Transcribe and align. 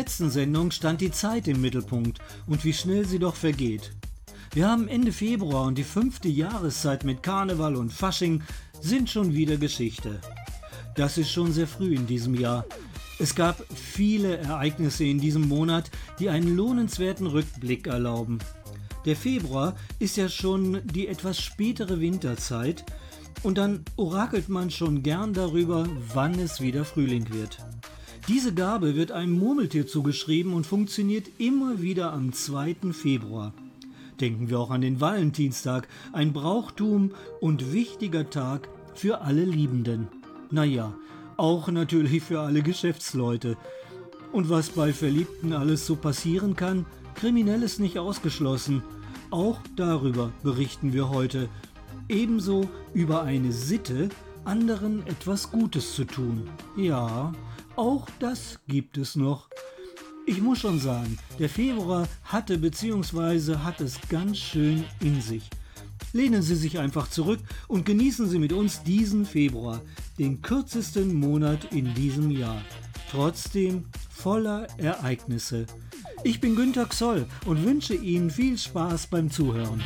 Letzten 0.00 0.30
Sendung 0.30 0.70
stand 0.70 1.02
die 1.02 1.10
Zeit 1.10 1.46
im 1.46 1.60
Mittelpunkt 1.60 2.20
und 2.46 2.64
wie 2.64 2.72
schnell 2.72 3.04
sie 3.04 3.18
doch 3.18 3.34
vergeht. 3.34 3.92
Wir 4.54 4.66
haben 4.66 4.88
Ende 4.88 5.12
Februar 5.12 5.66
und 5.66 5.76
die 5.76 5.84
fünfte 5.84 6.26
Jahreszeit 6.26 7.04
mit 7.04 7.22
Karneval 7.22 7.76
und 7.76 7.92
Fasching 7.92 8.42
sind 8.80 9.10
schon 9.10 9.34
wieder 9.34 9.58
Geschichte. 9.58 10.18
Das 10.94 11.18
ist 11.18 11.30
schon 11.30 11.52
sehr 11.52 11.66
früh 11.66 11.94
in 11.94 12.06
diesem 12.06 12.34
Jahr. 12.34 12.64
Es 13.18 13.34
gab 13.34 13.62
viele 13.74 14.38
Ereignisse 14.38 15.04
in 15.04 15.20
diesem 15.20 15.46
Monat, 15.46 15.90
die 16.18 16.30
einen 16.30 16.56
lohnenswerten 16.56 17.26
Rückblick 17.26 17.86
erlauben. 17.86 18.38
Der 19.04 19.16
Februar 19.16 19.76
ist 19.98 20.16
ja 20.16 20.30
schon 20.30 20.80
die 20.82 21.08
etwas 21.08 21.38
spätere 21.38 22.00
Winterzeit 22.00 22.86
und 23.42 23.58
dann 23.58 23.84
orakelt 23.96 24.48
man 24.48 24.70
schon 24.70 25.02
gern 25.02 25.34
darüber, 25.34 25.86
wann 26.14 26.38
es 26.38 26.62
wieder 26.62 26.86
Frühling 26.86 27.30
wird. 27.34 27.58
Diese 28.28 28.54
Gabe 28.54 28.94
wird 28.94 29.12
einem 29.12 29.38
Murmeltier 29.38 29.86
zugeschrieben 29.86 30.52
und 30.52 30.66
funktioniert 30.66 31.28
immer 31.38 31.80
wieder 31.80 32.12
am 32.12 32.32
2. 32.32 32.76
Februar. 32.92 33.52
Denken 34.20 34.50
wir 34.50 34.60
auch 34.60 34.70
an 34.70 34.82
den 34.82 35.00
Valentinstag, 35.00 35.88
ein 36.12 36.32
Brauchtum 36.32 37.12
und 37.40 37.72
wichtiger 37.72 38.28
Tag 38.28 38.68
für 38.94 39.22
alle 39.22 39.44
Liebenden. 39.44 40.08
Naja, 40.50 40.94
auch 41.36 41.68
natürlich 41.68 42.22
für 42.22 42.40
alle 42.40 42.62
Geschäftsleute. 42.62 43.56
Und 44.32 44.50
was 44.50 44.68
bei 44.68 44.92
Verliebten 44.92 45.52
alles 45.52 45.86
so 45.86 45.96
passieren 45.96 46.54
kann, 46.54 46.86
kriminelles 47.14 47.78
nicht 47.78 47.98
ausgeschlossen. 47.98 48.82
Auch 49.30 49.58
darüber 49.74 50.32
berichten 50.42 50.92
wir 50.92 51.08
heute. 51.08 51.48
Ebenso 52.08 52.68
über 52.92 53.22
eine 53.22 53.52
Sitte, 53.52 54.10
anderen 54.44 55.06
etwas 55.06 55.50
Gutes 55.50 55.94
zu 55.94 56.04
tun. 56.04 56.48
Ja, 56.76 57.32
auch 57.80 58.06
das 58.18 58.58
gibt 58.68 58.98
es 58.98 59.16
noch. 59.16 59.48
Ich 60.26 60.42
muss 60.42 60.58
schon 60.58 60.78
sagen, 60.78 61.18
der 61.38 61.48
Februar 61.48 62.06
hatte 62.24 62.58
bzw. 62.58 63.56
hat 63.56 63.80
es 63.80 63.98
ganz 64.10 64.36
schön 64.36 64.84
in 65.00 65.22
sich. 65.22 65.48
Lehnen 66.12 66.42
Sie 66.42 66.56
sich 66.56 66.78
einfach 66.78 67.08
zurück 67.08 67.40
und 67.68 67.86
genießen 67.86 68.28
Sie 68.28 68.38
mit 68.38 68.52
uns 68.52 68.82
diesen 68.82 69.24
Februar, 69.24 69.80
den 70.18 70.42
kürzesten 70.42 71.14
Monat 71.14 71.72
in 71.72 71.94
diesem 71.94 72.30
Jahr. 72.30 72.60
Trotzdem 73.10 73.86
voller 74.10 74.66
Ereignisse. 74.76 75.64
Ich 76.22 76.38
bin 76.38 76.56
Günter 76.56 76.84
Xoll 76.84 77.24
und 77.46 77.64
wünsche 77.64 77.94
Ihnen 77.94 78.28
viel 78.28 78.58
Spaß 78.58 79.06
beim 79.06 79.30
Zuhören. 79.30 79.82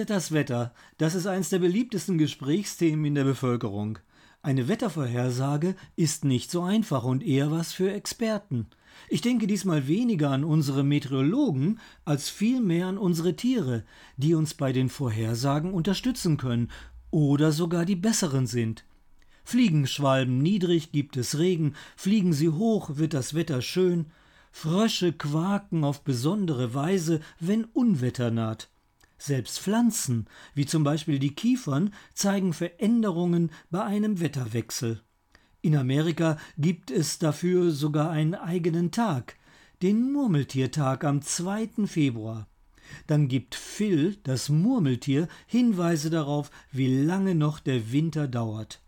Wird 0.00 0.08
das 0.08 0.32
Wetter? 0.32 0.72
Das 0.96 1.14
ist 1.14 1.26
eines 1.26 1.50
der 1.50 1.58
beliebtesten 1.58 2.16
Gesprächsthemen 2.16 3.04
in 3.04 3.14
der 3.14 3.24
Bevölkerung. 3.24 3.98
Eine 4.40 4.66
Wettervorhersage 4.66 5.74
ist 5.94 6.24
nicht 6.24 6.50
so 6.50 6.62
einfach 6.62 7.04
und 7.04 7.22
eher 7.22 7.50
was 7.50 7.74
für 7.74 7.92
Experten. 7.92 8.68
Ich 9.10 9.20
denke 9.20 9.46
diesmal 9.46 9.88
weniger 9.88 10.30
an 10.30 10.42
unsere 10.42 10.84
Meteorologen 10.84 11.80
als 12.06 12.30
vielmehr 12.30 12.86
an 12.86 12.96
unsere 12.96 13.36
Tiere, 13.36 13.84
die 14.16 14.32
uns 14.32 14.54
bei 14.54 14.72
den 14.72 14.88
Vorhersagen 14.88 15.74
unterstützen 15.74 16.38
können 16.38 16.70
oder 17.10 17.52
sogar 17.52 17.84
die 17.84 17.96
besseren 17.96 18.46
sind. 18.46 18.86
Fliegen 19.44 19.86
Schwalben 19.86 20.38
niedrig, 20.38 20.92
gibt 20.92 21.18
es 21.18 21.36
Regen, 21.36 21.74
fliegen 21.94 22.32
sie 22.32 22.48
hoch, 22.48 22.96
wird 22.96 23.12
das 23.12 23.34
Wetter 23.34 23.60
schön. 23.60 24.06
Frösche 24.50 25.12
quaken 25.12 25.84
auf 25.84 26.04
besondere 26.04 26.72
Weise, 26.72 27.20
wenn 27.38 27.64
Unwetter 27.64 28.30
naht. 28.30 28.70
Selbst 29.22 29.60
Pflanzen, 29.60 30.26
wie 30.54 30.64
zum 30.64 30.82
Beispiel 30.82 31.18
die 31.18 31.34
Kiefern, 31.34 31.92
zeigen 32.14 32.54
Veränderungen 32.54 33.50
bei 33.70 33.84
einem 33.84 34.18
Wetterwechsel. 34.18 35.02
In 35.60 35.76
Amerika 35.76 36.38
gibt 36.56 36.90
es 36.90 37.18
dafür 37.18 37.70
sogar 37.70 38.10
einen 38.10 38.34
eigenen 38.34 38.92
Tag, 38.92 39.36
den 39.82 40.10
Murmeltiertag 40.10 41.04
am 41.04 41.20
2. 41.20 41.86
Februar. 41.86 42.48
Dann 43.06 43.28
gibt 43.28 43.54
Phil, 43.54 44.16
das 44.22 44.48
Murmeltier, 44.48 45.28
Hinweise 45.46 46.08
darauf, 46.08 46.50
wie 46.72 47.02
lange 47.02 47.34
noch 47.34 47.60
der 47.60 47.92
Winter 47.92 48.26
dauert. 48.26 48.80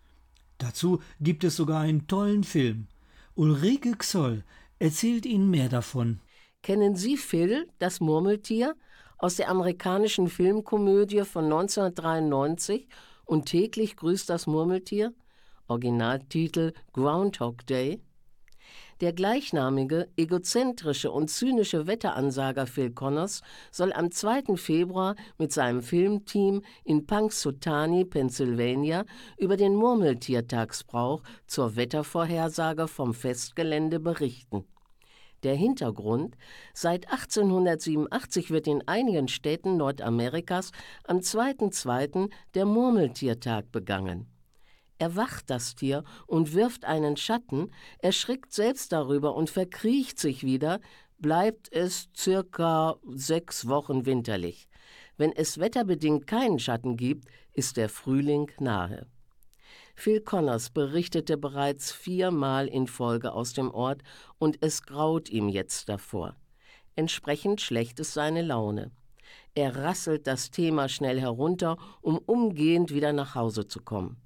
Dazu 0.57 1.03
gibt 1.21 1.45
es 1.45 1.57
sogar 1.57 1.83
einen 1.83 2.07
tollen 2.07 2.43
Film. 2.43 2.87
Ulrike 3.35 3.97
Xoll 3.99 4.45
erzählt 4.79 5.27
Ihnen 5.27 5.51
mehr 5.51 5.69
davon. 5.69 6.21
Kennen 6.63 6.97
Sie 6.97 7.19
Phil, 7.19 7.69
das 7.79 8.01
Murmeltier? 8.01 8.75
Aus 9.23 9.37
der 9.37 9.49
amerikanischen 9.49 10.29
Filmkomödie 10.29 11.23
von 11.23 11.45
1993 11.45 12.89
und 13.25 13.47
täglich 13.47 13.97
grüßt 13.97 14.29
das 14.29 14.49
Murmeltier, 14.49 15.15
Originaltitel 15.69 16.73
Groundhog 16.93 17.65
Day. 17.67 18.03
Der 19.01 19.13
gleichnamige, 19.13 20.09
egozentrische 20.17 21.13
und 21.13 21.31
zynische 21.31 21.87
Wetteransager 21.87 22.67
Phil 22.67 22.91
Connors 22.91 23.43
soll 23.71 23.93
am 23.93 24.11
2. 24.11 24.57
Februar 24.57 25.15
mit 25.39 25.53
seinem 25.53 25.83
Filmteam 25.83 26.63
in 26.83 27.07
Punxsutawney, 27.07 28.05
Pennsylvania, 28.05 29.05
über 29.39 29.57
den 29.57 29.77
Murmeltiertagsbrauch 29.77 31.23
zur 31.47 31.77
Wettervorhersage 31.77 32.89
vom 32.89 33.15
Festgelände 33.15 34.01
berichten. 34.01 34.65
Der 35.43 35.55
Hintergrund: 35.55 36.37
Seit 36.73 37.11
1887 37.11 38.51
wird 38.51 38.67
in 38.67 38.87
einigen 38.87 39.29
Städten 39.29 39.77
Nordamerikas 39.77 40.71
am 41.05 41.19
2.2. 41.19 42.31
der 42.55 42.65
Murmeltiertag 42.65 43.73
begangen. 43.73 44.27
Erwacht 44.99 45.51
das 45.51 45.75
Tier 45.75 46.05
und 46.27 46.55
wirft 46.55 46.85
einen 46.85 47.17
Schatten, 47.17 47.73
erschrickt 47.99 48.53
selbst 48.53 48.93
darüber 48.93 49.35
und 49.35 49.51
verkriecht 49.51 50.21
sich 50.21 50.45
wieder, 50.45 50.81
bleibt 51.19 51.73
es 51.73 52.09
circa 52.17 52.97
sechs 53.09 53.67
Wochen 53.67 54.07
winterlich. 54.07 54.69
Wenn 55.17 55.33
es 55.33 55.59
wetterbedingt 55.59 56.27
keinen 56.27 56.59
Schatten 56.61 56.97
gibt, 56.97 57.29
ist 57.53 57.77
der 57.77 57.89
Frühling 57.89 58.51
nahe. 58.61 59.07
Phil 59.95 60.21
Connors 60.21 60.71
berichtete 60.71 61.37
bereits 61.37 61.93
viermal 61.93 62.67
in 62.67 62.87
Folge 62.87 63.33
aus 63.33 63.53
dem 63.53 63.71
Ort 63.71 64.03
und 64.39 64.59
es 64.61 64.83
graut 64.83 65.29
ihm 65.29 65.49
jetzt 65.49 65.89
davor. 65.89 66.37
Entsprechend 66.97 67.61
schlecht 67.61 68.01
ist 68.01 68.15
seine 68.15 68.43
Laune. 68.43 68.91
Er 69.55 69.77
rasselt 69.77 70.27
das 70.27 70.51
Thema 70.51 70.89
schnell 70.89 71.21
herunter, 71.21 71.77
um 72.01 72.19
umgehend 72.19 72.93
wieder 72.93 73.13
nach 73.13 73.35
Hause 73.35 73.67
zu 73.67 73.81
kommen. 73.81 74.17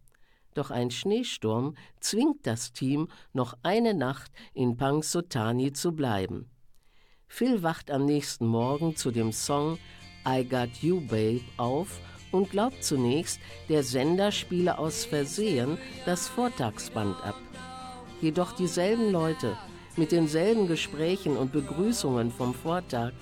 Doch 0.54 0.70
ein 0.70 0.90
Schneesturm 0.90 1.76
zwingt 2.00 2.46
das 2.46 2.72
Team, 2.72 3.08
noch 3.32 3.54
eine 3.62 3.92
Nacht 3.92 4.32
in 4.54 4.76
Pangsotani 4.76 5.72
zu 5.72 5.92
bleiben. 5.92 6.48
Phil 7.28 7.62
wacht 7.62 7.90
am 7.90 8.04
nächsten 8.06 8.46
Morgen 8.46 8.96
zu 8.96 9.10
dem 9.10 9.32
Song 9.32 9.78
I 10.26 10.44
Got 10.44 10.76
You 10.80 11.00
Babe 11.00 11.42
auf 11.56 12.00
und 12.36 12.50
glaubt 12.50 12.84
zunächst, 12.84 13.40
der 13.68 13.82
Sender 13.82 14.30
spiele 14.30 14.78
aus 14.78 15.04
Versehen 15.04 15.78
das 16.04 16.28
Vortagsband 16.28 17.16
ab. 17.24 17.36
Jedoch 18.20 18.52
dieselben 18.52 19.10
Leute 19.10 19.56
mit 19.96 20.12
denselben 20.12 20.68
Gesprächen 20.68 21.36
und 21.36 21.52
Begrüßungen 21.52 22.30
vom 22.30 22.54
Vortag 22.54 23.12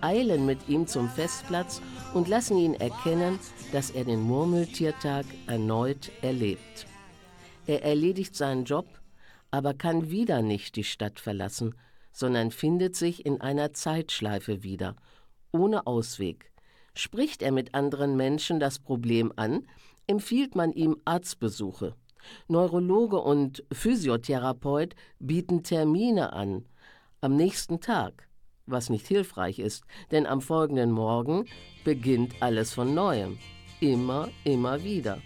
eilen 0.00 0.46
mit 0.46 0.68
ihm 0.68 0.86
zum 0.86 1.08
Festplatz 1.08 1.80
und 2.14 2.28
lassen 2.28 2.56
ihn 2.56 2.74
erkennen, 2.74 3.38
dass 3.72 3.90
er 3.90 4.04
den 4.04 4.20
Murmeltiertag 4.20 5.26
erneut 5.46 6.10
erlebt. 6.22 6.86
Er 7.66 7.82
erledigt 7.84 8.36
seinen 8.36 8.64
Job, 8.64 8.86
aber 9.50 9.74
kann 9.74 10.10
wieder 10.10 10.42
nicht 10.42 10.76
die 10.76 10.84
Stadt 10.84 11.20
verlassen, 11.20 11.74
sondern 12.12 12.50
findet 12.50 12.96
sich 12.96 13.26
in 13.26 13.40
einer 13.40 13.72
Zeitschleife 13.72 14.62
wieder, 14.62 14.96
ohne 15.52 15.86
Ausweg. 15.86 16.50
Spricht 16.94 17.42
er 17.42 17.52
mit 17.52 17.74
anderen 17.74 18.16
Menschen 18.16 18.60
das 18.60 18.78
Problem 18.78 19.32
an, 19.36 19.66
empfiehlt 20.06 20.54
man 20.54 20.72
ihm 20.72 20.96
Arztbesuche. 21.04 21.94
Neurologe 22.48 23.18
und 23.18 23.64
Physiotherapeut 23.72 24.94
bieten 25.18 25.62
Termine 25.62 26.32
an, 26.32 26.64
am 27.20 27.36
nächsten 27.36 27.80
Tag, 27.80 28.28
was 28.66 28.90
nicht 28.90 29.06
hilfreich 29.06 29.58
ist, 29.58 29.84
denn 30.10 30.26
am 30.26 30.40
folgenden 30.40 30.90
Morgen 30.90 31.46
beginnt 31.84 32.34
alles 32.40 32.72
von 32.74 32.94
neuem, 32.94 33.38
immer, 33.80 34.28
immer 34.44 34.84
wieder. 34.84 35.18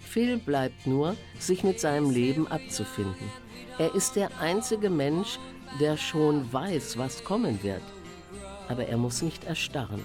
Phil 0.00 0.38
bleibt 0.38 0.86
nur, 0.86 1.16
sich 1.38 1.64
mit 1.64 1.80
seinem 1.80 2.10
Leben 2.10 2.48
abzufinden. 2.48 3.30
Er 3.78 3.94
ist 3.94 4.16
der 4.16 4.30
einzige 4.40 4.90
Mensch, 4.90 5.38
der 5.80 5.96
schon 5.96 6.50
weiß, 6.52 6.98
was 6.98 7.24
kommen 7.24 7.62
wird. 7.62 7.82
Aber 8.68 8.86
er 8.86 8.96
muss 8.96 9.22
nicht 9.22 9.44
erstarren. 9.44 10.02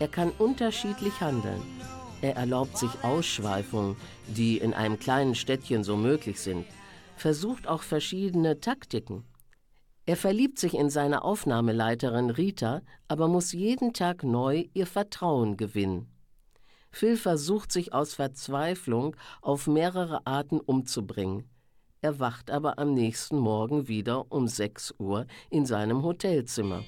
Er 0.00 0.08
kann 0.08 0.30
unterschiedlich 0.38 1.20
handeln. 1.20 1.60
Er 2.20 2.36
erlaubt 2.36 2.78
sich 2.78 2.90
Ausschweifungen, 3.02 3.96
die 4.28 4.58
in 4.58 4.74
einem 4.74 4.98
kleinen 4.98 5.34
Städtchen 5.34 5.84
so 5.84 5.96
möglich 5.96 6.40
sind, 6.40 6.66
versucht 7.16 7.66
auch 7.66 7.82
verschiedene 7.82 8.60
Taktiken. 8.60 9.24
Er 10.06 10.16
verliebt 10.16 10.58
sich 10.58 10.74
in 10.74 10.88
seine 10.88 11.22
Aufnahmeleiterin 11.22 12.30
Rita, 12.30 12.82
aber 13.08 13.28
muss 13.28 13.52
jeden 13.52 13.92
Tag 13.92 14.22
neu 14.22 14.64
ihr 14.72 14.86
Vertrauen 14.86 15.56
gewinnen. 15.56 16.08
Phil 16.90 17.16
versucht 17.16 17.70
sich 17.70 17.92
aus 17.92 18.14
Verzweiflung 18.14 19.16
auf 19.42 19.66
mehrere 19.66 20.26
Arten 20.26 20.60
umzubringen. 20.60 21.44
Er 22.00 22.18
wacht 22.20 22.50
aber 22.50 22.78
am 22.78 22.94
nächsten 22.94 23.38
Morgen 23.38 23.88
wieder 23.88 24.30
um 24.30 24.48
6 24.48 24.94
Uhr 24.98 25.26
in 25.50 25.66
seinem 25.66 26.02
Hotelzimmer. 26.04 26.84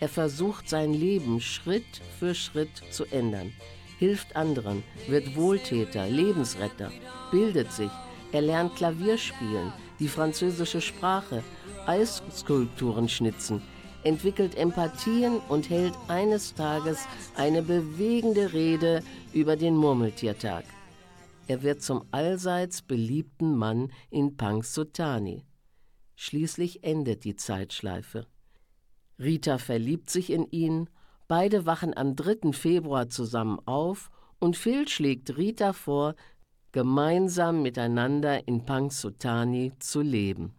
Er 0.00 0.08
versucht 0.08 0.68
sein 0.68 0.92
Leben 0.92 1.40
Schritt 1.40 2.02
für 2.18 2.34
Schritt 2.34 2.82
zu 2.90 3.06
ändern, 3.06 3.52
hilft 3.98 4.36
anderen, 4.36 4.82
wird 5.08 5.36
Wohltäter, 5.36 6.06
Lebensretter, 6.08 6.90
bildet 7.30 7.72
sich, 7.72 7.90
er 8.32 8.42
lernt 8.42 8.76
Klavier 8.76 9.16
spielen, 9.16 9.72
die 9.98 10.08
französische 10.08 10.82
Sprache, 10.82 11.42
Eisskulpturen 11.86 13.08
schnitzen, 13.08 13.62
entwickelt 14.04 14.54
Empathien 14.56 15.38
und 15.48 15.70
hält 15.70 15.94
eines 16.08 16.54
Tages 16.54 17.06
eine 17.36 17.62
bewegende 17.62 18.52
Rede 18.52 19.02
über 19.32 19.56
den 19.56 19.76
Murmeltiertag. 19.76 20.64
Er 21.48 21.62
wird 21.62 21.80
zum 21.80 22.04
allseits 22.10 22.82
beliebten 22.82 23.56
Mann 23.56 23.92
in 24.10 24.36
Pangsutani. 24.36 25.46
Schließlich 26.16 26.82
endet 26.82 27.24
die 27.24 27.36
Zeitschleife. 27.36 28.26
Rita 29.18 29.58
verliebt 29.58 30.10
sich 30.10 30.30
in 30.30 30.46
ihn, 30.50 30.90
beide 31.28 31.66
wachen 31.66 31.96
am 31.96 32.16
3. 32.16 32.52
Februar 32.52 33.08
zusammen 33.08 33.58
auf 33.64 34.10
und 34.38 34.56
Phil 34.56 34.86
schlägt 34.88 35.36
Rita 35.36 35.72
vor, 35.72 36.14
gemeinsam 36.72 37.62
miteinander 37.62 38.46
in 38.46 38.66
Pangsutani 38.66 39.72
zu 39.78 40.02
leben. 40.02 40.54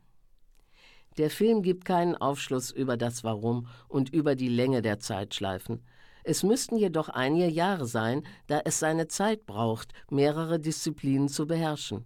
Der 1.17 1.29
Film 1.29 1.61
gibt 1.61 1.85
keinen 1.85 2.15
Aufschluss 2.15 2.71
über 2.71 2.97
das 2.97 3.23
Warum 3.23 3.67
und 3.87 4.13
über 4.13 4.35
die 4.35 4.49
Länge 4.49 4.81
der 4.81 4.99
Zeitschleifen. 4.99 5.83
Es 6.23 6.43
müssten 6.43 6.77
jedoch 6.77 7.09
einige 7.09 7.47
Jahre 7.47 7.85
sein, 7.85 8.23
da 8.47 8.61
es 8.65 8.79
seine 8.79 9.07
Zeit 9.07 9.45
braucht, 9.45 9.93
mehrere 10.09 10.59
Disziplinen 10.59 11.29
zu 11.29 11.47
beherrschen. 11.47 12.05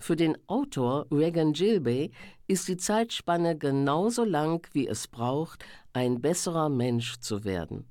Für 0.00 0.16
den 0.16 0.36
Autor 0.46 1.06
Regan 1.12 1.52
Gilbey 1.52 2.10
ist 2.46 2.68
die 2.68 2.78
Zeitspanne 2.78 3.56
genauso 3.56 4.24
lang, 4.24 4.66
wie 4.72 4.88
es 4.88 5.06
braucht, 5.06 5.62
ein 5.92 6.22
besserer 6.22 6.70
Mensch 6.70 7.20
zu 7.20 7.44
werden. 7.44 7.84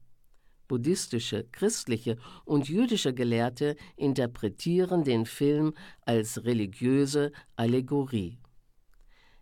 Buddhistische, 0.67 1.45
christliche 1.51 2.17
und 2.45 2.67
jüdische 2.67 3.13
Gelehrte 3.13 3.75
interpretieren 3.95 5.03
den 5.03 5.27
Film 5.27 5.75
als 6.01 6.43
religiöse 6.43 7.31
Allegorie. 7.55 8.39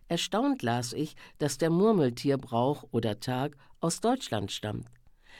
Erstaunt 0.08 0.62
las 0.62 0.92
ich, 0.92 1.16
dass 1.38 1.56
der 1.56 1.70
Murmeltierbrauch 1.70 2.84
oder 2.90 3.18
Tag 3.18 3.56
aus 3.80 4.00
Deutschland 4.00 4.52
stammt. 4.52 4.88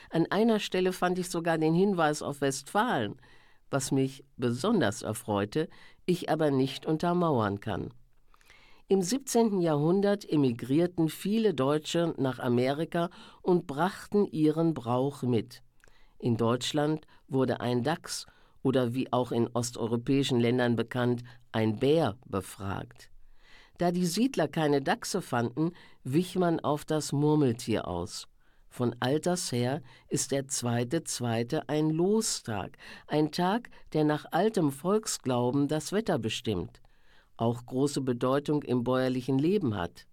An 0.09 0.25
einer 0.31 0.59
Stelle 0.59 0.93
fand 0.93 1.19
ich 1.19 1.29
sogar 1.29 1.59
den 1.59 1.75
Hinweis 1.75 2.23
auf 2.23 2.41
Westfalen, 2.41 3.15
was 3.69 3.91
mich 3.91 4.23
besonders 4.37 5.01
erfreute, 5.03 5.69
ich 6.09 6.29
aber 6.29 6.49
nicht 6.49 6.85
untermauern 6.85 7.59
kann. 7.59 7.93
Im 8.87 9.03
17. 9.03 9.61
Jahrhundert 9.61 10.27
emigrierten 10.27 11.09
viele 11.09 11.53
Deutsche 11.53 12.15
nach 12.17 12.39
Amerika 12.39 13.11
und 13.43 13.67
brachten 13.67 14.25
ihren 14.25 14.73
Brauch 14.73 15.21
mit. 15.21 15.61
In 16.17 16.37
Deutschland 16.37 17.05
wurde 17.27 17.61
ein 17.61 17.83
Dachs 17.83 18.25
oder 18.63 18.95
wie 18.95 19.13
auch 19.13 19.31
in 19.31 19.47
osteuropäischen 19.53 20.39
Ländern 20.39 20.75
bekannt, 20.75 21.23
ein 21.51 21.77
Bär 21.77 22.17
befragt. 22.25 23.11
Da 23.77 23.91
die 23.91 24.07
Siedler 24.07 24.47
keine 24.47 24.81
Dachse 24.81 25.21
fanden, 25.21 25.71
wich 26.03 26.35
man 26.35 26.59
auf 26.59 26.83
das 26.83 27.11
Murmeltier 27.11 27.87
aus. 27.87 28.27
Von 28.69 28.95
alters 28.99 29.51
her 29.51 29.81
ist 30.07 30.31
der 30.31 30.47
zweite 30.47 31.03
zweite 31.03 31.67
ein 31.67 31.89
Lostag, 31.89 32.77
ein 33.07 33.31
Tag, 33.31 33.69
der 33.93 34.03
nach 34.03 34.25
altem 34.31 34.71
Volksglauben 34.71 35.67
das 35.67 35.91
Wetter 35.91 36.19
bestimmt, 36.19 36.81
auch 37.35 37.65
große 37.65 38.01
Bedeutung 38.01 38.63
im 38.63 38.83
bäuerlichen 38.83 39.39
Leben 39.39 39.75
hat. 39.75 40.05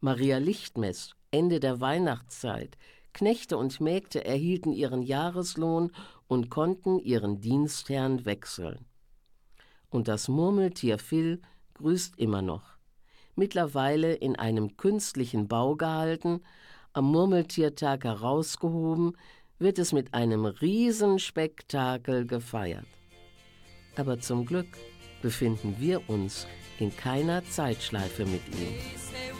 Maria 0.00 0.38
Lichtmess, 0.38 1.14
Ende 1.30 1.58
der 1.58 1.80
Weihnachtszeit, 1.80 2.76
Knechte 3.12 3.56
und 3.56 3.80
Mägde 3.80 4.24
erhielten 4.24 4.72
ihren 4.72 5.02
Jahreslohn 5.02 5.90
und 6.28 6.50
konnten 6.50 6.98
ihren 6.98 7.40
Dienstherrn 7.40 8.24
wechseln. 8.24 8.84
Und 9.88 10.06
das 10.06 10.28
Murmeltier 10.28 10.98
Phil 10.98 11.40
grüßt 11.74 12.18
immer 12.18 12.42
noch. 12.42 12.76
Mittlerweile 13.34 14.14
in 14.14 14.36
einem 14.36 14.76
künstlichen 14.76 15.48
Bau 15.48 15.76
gehalten, 15.76 16.42
am 16.96 17.04
Murmeltiertag 17.06 18.04
herausgehoben, 18.04 19.16
wird 19.58 19.78
es 19.78 19.92
mit 19.92 20.14
einem 20.14 20.46
Riesenspektakel 20.46 22.26
gefeiert. 22.26 22.86
Aber 23.96 24.18
zum 24.18 24.46
Glück 24.46 24.66
befinden 25.22 25.76
wir 25.78 26.08
uns 26.08 26.46
in 26.78 26.94
keiner 26.94 27.44
Zeitschleife 27.44 28.24
mit 28.24 28.42
ihm. 28.48 28.74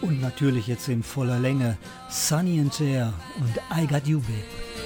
Und 0.03 0.21
natürlich 0.21 0.67
jetzt 0.67 0.89
in 0.89 1.03
voller 1.03 1.39
Länge 1.39 1.79
Sunny 2.11 2.61
and 2.61 2.75
Cher 2.75 3.13
und 3.39 3.57
I 3.75 3.87
Got 3.87 4.07
You 4.07 4.21
Babe. 4.21 4.86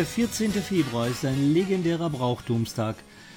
Der 0.00 0.06
14. 0.06 0.50
Februar 0.52 1.08
ist 1.08 1.26
ein 1.26 1.52
legendärer 1.52 2.08
Brauchtumstag. 2.08 2.96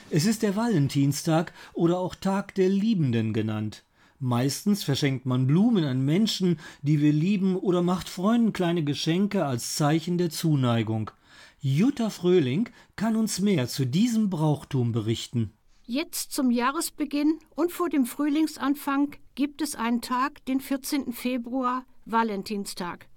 Es 0.09 0.25
ist 0.25 0.43
der 0.43 0.55
Valentinstag 0.55 1.51
oder 1.73 1.99
auch 1.99 2.15
Tag 2.15 2.55
der 2.55 2.69
Liebenden 2.69 3.33
genannt. 3.33 3.83
Meistens 4.19 4.81
verschenkt 4.81 5.25
man 5.25 5.45
Blumen 5.45 5.83
an 5.83 6.05
Menschen, 6.05 6.61
die 6.81 7.01
wir 7.01 7.11
lieben, 7.11 7.57
oder 7.57 7.81
macht 7.81 8.07
Freunden 8.07 8.53
kleine 8.53 8.85
Geschenke 8.85 9.43
als 9.43 9.75
Zeichen 9.75 10.17
der 10.17 10.29
Zuneigung. 10.29 11.11
Jutta 11.59 12.09
Fröhling 12.09 12.69
kann 12.95 13.17
uns 13.17 13.41
mehr 13.41 13.67
zu 13.67 13.85
diesem 13.85 14.29
Brauchtum 14.29 14.93
berichten. 14.93 15.51
Jetzt 15.83 16.31
zum 16.31 16.49
Jahresbeginn 16.49 17.39
und 17.55 17.73
vor 17.73 17.89
dem 17.89 18.05
Frühlingsanfang 18.05 19.17
gibt 19.35 19.61
es 19.61 19.75
einen 19.75 19.99
Tag, 19.99 20.45
den 20.45 20.61
14. 20.61 21.11
Februar, 21.11 21.83
Valentinstag. 22.05 23.09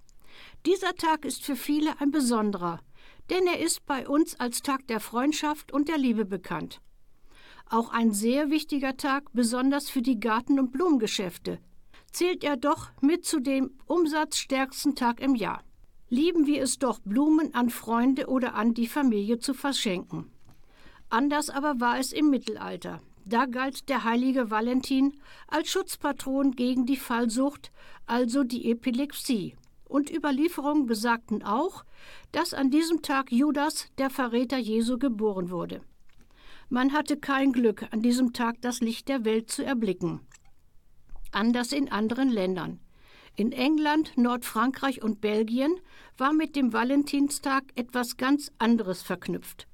Dieser 0.66 0.96
Tag 0.96 1.24
ist 1.24 1.44
für 1.44 1.54
viele 1.54 2.00
ein 2.00 2.10
besonderer, 2.10 2.80
denn 3.30 3.46
er 3.46 3.60
ist 3.60 3.86
bei 3.86 4.08
uns 4.08 4.38
als 4.38 4.62
Tag 4.62 4.86
der 4.86 5.00
Freundschaft 5.00 5.72
und 5.72 5.88
der 5.88 5.98
Liebe 5.98 6.24
bekannt. 6.24 6.80
Auch 7.68 7.90
ein 7.90 8.12
sehr 8.12 8.50
wichtiger 8.50 8.96
Tag, 8.96 9.32
besonders 9.32 9.90
für 9.90 10.02
die 10.02 10.20
Garten- 10.20 10.60
und 10.60 10.70
Blumengeschäfte. 10.70 11.58
Zählt 12.12 12.44
er 12.44 12.56
doch 12.56 12.90
mit 13.00 13.24
zu 13.24 13.40
dem 13.40 13.72
umsatzstärksten 13.86 14.94
Tag 14.94 15.20
im 15.20 15.34
Jahr. 15.34 15.62
Lieben 16.08 16.46
wir 16.46 16.62
es 16.62 16.78
doch, 16.78 17.00
Blumen 17.00 17.52
an 17.54 17.68
Freunde 17.68 18.28
oder 18.28 18.54
an 18.54 18.74
die 18.74 18.86
Familie 18.86 19.40
zu 19.40 19.54
verschenken. 19.54 20.30
Anders 21.08 21.50
aber 21.50 21.80
war 21.80 21.98
es 21.98 22.12
im 22.12 22.30
Mittelalter. 22.30 23.00
Da 23.24 23.46
galt 23.46 23.88
der 23.88 24.04
heilige 24.04 24.50
Valentin 24.50 25.16
als 25.48 25.68
Schutzpatron 25.68 26.52
gegen 26.52 26.86
die 26.86 26.96
Fallsucht, 26.96 27.72
also 28.06 28.44
die 28.44 28.70
Epilepsie. 28.70 29.56
Und 29.88 30.10
Überlieferungen 30.10 30.86
besagten 30.86 31.42
auch, 31.42 31.84
dass 32.32 32.54
an 32.54 32.70
diesem 32.70 33.02
Tag 33.02 33.30
Judas, 33.30 33.88
der 33.98 34.10
Verräter 34.10 34.58
Jesu, 34.58 34.98
geboren 34.98 35.50
wurde. 35.50 35.80
Man 36.68 36.92
hatte 36.92 37.16
kein 37.16 37.52
Glück, 37.52 37.86
an 37.92 38.02
diesem 38.02 38.32
Tag 38.32 38.60
das 38.60 38.80
Licht 38.80 39.08
der 39.08 39.24
Welt 39.24 39.50
zu 39.50 39.64
erblicken. 39.64 40.20
Anders 41.30 41.72
in 41.72 41.90
anderen 41.90 42.30
Ländern. 42.30 42.80
In 43.36 43.52
England, 43.52 44.16
Nordfrankreich 44.16 45.02
und 45.02 45.20
Belgien 45.20 45.78
war 46.16 46.32
mit 46.32 46.56
dem 46.56 46.72
Valentinstag 46.72 47.64
etwas 47.76 48.16
ganz 48.16 48.50
anderes 48.58 49.02
verknüpft. 49.02 49.68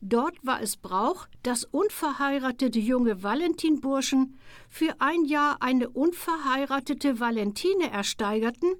Dort 0.00 0.36
war 0.44 0.60
es 0.60 0.76
Brauch, 0.76 1.26
dass 1.42 1.64
unverheiratete 1.64 2.78
junge 2.78 3.22
Valentinburschen 3.22 4.38
für 4.68 5.00
ein 5.00 5.24
Jahr 5.24 5.56
eine 5.60 5.88
unverheiratete 5.88 7.18
Valentine 7.18 7.90
ersteigerten, 7.90 8.74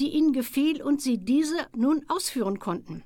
die 0.00 0.10
ihnen 0.10 0.32
gefiel 0.32 0.82
und 0.82 1.00
sie 1.00 1.18
diese 1.18 1.56
nun 1.76 2.04
ausführen 2.08 2.58
konnten. 2.58 3.02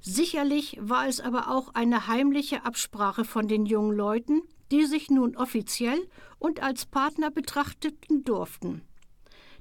Sicherlich 0.00 0.76
war 0.80 1.08
es 1.08 1.20
aber 1.20 1.50
auch 1.50 1.74
eine 1.74 2.08
heimliche 2.08 2.64
Absprache 2.64 3.24
von 3.24 3.48
den 3.48 3.64
jungen 3.64 3.96
Leuten, 3.96 4.42
die 4.70 4.84
sich 4.84 5.10
nun 5.10 5.36
offiziell 5.36 5.98
und 6.38 6.62
als 6.62 6.84
Partner 6.84 7.30
betrachteten 7.30 8.24
durften. 8.24 8.82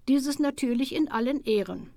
Dieses 0.07 0.39
natürlich 0.39 0.93
in 0.93 1.09
allen 1.09 1.43
Ehren. 1.43 1.91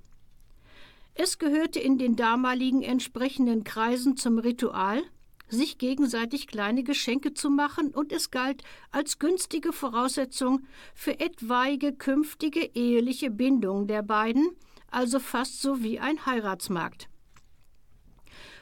Es 1.15 1.39
gehörte 1.39 1.81
in 1.81 1.99
den 1.99 2.15
damaligen 2.15 2.83
entsprechenden 2.83 3.65
Kreisen 3.65 4.17
zum 4.17 4.39
Ritual, 4.39 5.03
sich 5.49 5.79
gegenseitig 5.79 6.47
kleine 6.47 6.83
Geschenke 6.83 7.35
zu 7.35 7.51
machen, 7.51 7.95
und 7.95 8.13
es 8.13 8.31
galt 8.31 8.63
als 8.91 9.19
günstige 9.19 9.73
Voraussetzung 9.73 10.67
für 10.95 11.21
etwaige 11.21 11.93
künftige 11.93 12.65
eheliche 12.75 13.31
Bindung 13.31 13.87
der 13.87 14.03
beiden, 14.03 14.51
also 14.91 15.19
fast 15.19 15.61
so 15.61 15.83
wie 15.83 15.99
ein 15.99 16.27
Heiratsmarkt. 16.27 17.09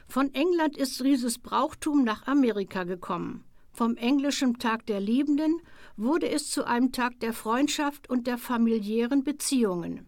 Von 0.07 0.33
England 0.33 0.77
ist 0.77 1.03
dieses 1.03 1.39
Brauchtum 1.39 2.03
nach 2.03 2.27
Amerika 2.27 2.83
gekommen. 2.83 3.43
Vom 3.71 3.97
englischen 3.97 4.59
Tag 4.59 4.85
der 4.85 5.01
Liebenden 5.01 5.59
wurde 5.97 6.29
es 6.29 6.49
zu 6.49 6.65
einem 6.65 6.91
Tag 6.91 7.19
der 7.19 7.33
Freundschaft 7.33 8.09
und 8.09 8.27
der 8.27 8.37
familiären 8.37 9.23
Beziehungen. 9.23 10.07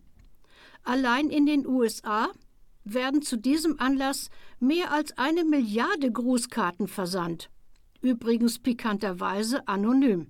Allein 0.84 1.30
in 1.30 1.46
den 1.46 1.68
USA 1.68 2.30
werden 2.86 3.22
zu 3.22 3.38
diesem 3.38 3.80
Anlass 3.80 4.30
mehr 4.60 4.92
als 4.92 5.18
eine 5.18 5.44
Milliarde 5.44 6.12
Grußkarten 6.12 6.88
versandt. 6.88 7.50
Übrigens 8.02 8.60
pikanterweise 8.60 9.68
anonym. 9.68 10.28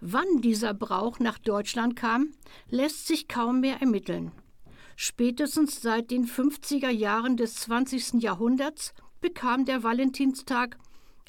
Wann 0.00 0.40
dieser 0.40 0.74
Brauch 0.74 1.20
nach 1.20 1.38
Deutschland 1.38 1.94
kam, 1.94 2.32
lässt 2.68 3.06
sich 3.06 3.28
kaum 3.28 3.60
mehr 3.60 3.80
ermitteln. 3.80 4.32
Spätestens 4.96 5.80
seit 5.80 6.10
den 6.10 6.26
50er 6.26 6.90
Jahren 6.90 7.36
des 7.36 7.54
20. 7.56 8.14
Jahrhunderts 8.22 8.94
bekam 9.20 9.64
der 9.64 9.82
Valentinstag, 9.82 10.76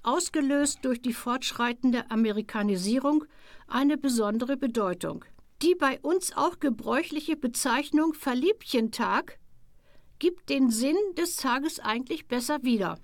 ausgelöst 0.01 0.79
durch 0.83 1.01
die 1.01 1.13
fortschreitende 1.13 2.09
Amerikanisierung, 2.11 3.25
eine 3.67 3.97
besondere 3.97 4.57
Bedeutung. 4.57 5.23
Die 5.61 5.75
bei 5.75 5.99
uns 6.01 6.35
auch 6.35 6.59
gebräuchliche 6.59 7.37
Bezeichnung 7.37 8.13
Verliebchentag 8.13 9.39
gibt 10.23 10.49
den 10.49 10.69
Sinn 10.71 10.95
des 11.17 11.35
Tages 11.35 11.81
eigentlich 11.81 12.29
besser 12.29 12.63
wieder. 12.63 12.97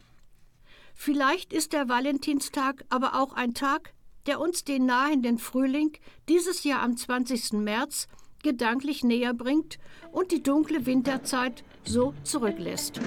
Vielleicht 0.93 1.51
ist 1.51 1.73
der 1.73 1.89
Valentinstag 1.89 2.85
aber 2.87 3.19
auch 3.19 3.33
ein 3.33 3.53
Tag, 3.53 3.93
der 4.25 4.39
uns 4.39 4.63
den 4.63 4.85
nahenden 4.85 5.37
Frühling 5.37 5.91
dieses 6.29 6.63
Jahr 6.63 6.81
am 6.81 6.95
20. 6.95 7.59
März 7.59 8.07
gedanklich 8.41 9.03
näher 9.03 9.33
bringt 9.33 9.79
und 10.13 10.31
die 10.31 10.41
dunkle 10.41 10.85
Winterzeit 10.85 11.65
so 11.83 12.13
zurücklässt. 12.23 13.01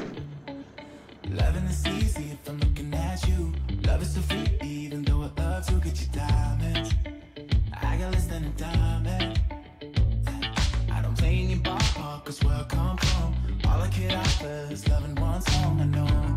Loving 1.25 1.65
I 7.83 7.97
got 7.97 8.13
less 8.13 8.27
than 8.27 8.45
a 8.45 8.51
diamond. 8.59 9.41
I 10.91 11.01
don't 11.01 11.17
play 11.17 11.45
any 11.45 11.57
ballpark, 11.57 12.27
cause 12.27 12.45
where 12.45 12.55
I 12.55 12.65
come 12.65 12.99
from, 12.99 13.12
I 13.83 13.89
could 13.89 14.13
offer 14.13 14.69
is 14.71 14.87
loving 14.89 15.17
one 15.17 15.43
song. 15.43 15.81
I 15.81 15.85
know 15.87 16.32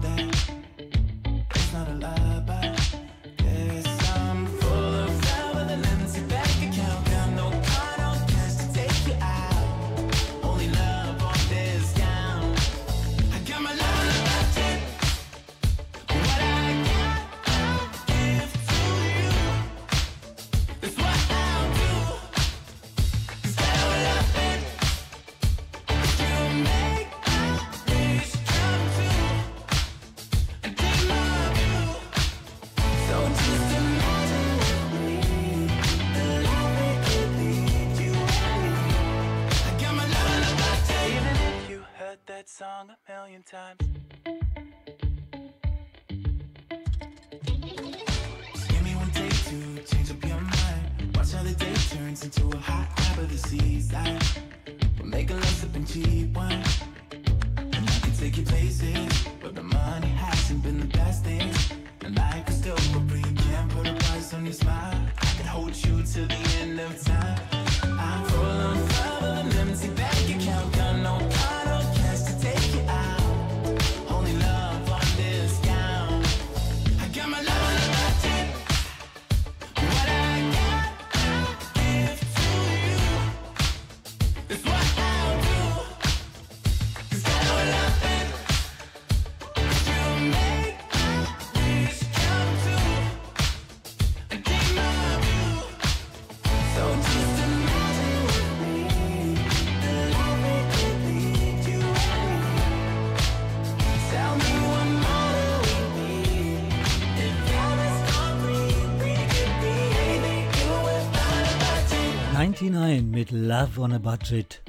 Love 113.35 113.81
on 113.81 113.91
a 113.91 113.99
Budget. 113.99 114.61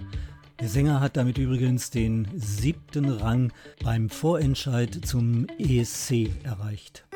Der 0.58 0.66
Sänger 0.66 0.98
hat 0.98 1.16
damit 1.16 1.38
übrigens 1.38 1.90
den 1.90 2.26
siebten 2.34 3.08
Rang 3.08 3.52
beim 3.84 4.10
Vorentscheid 4.10 5.06
zum 5.06 5.46
ESC 5.56 6.30
erreicht. 6.42 7.06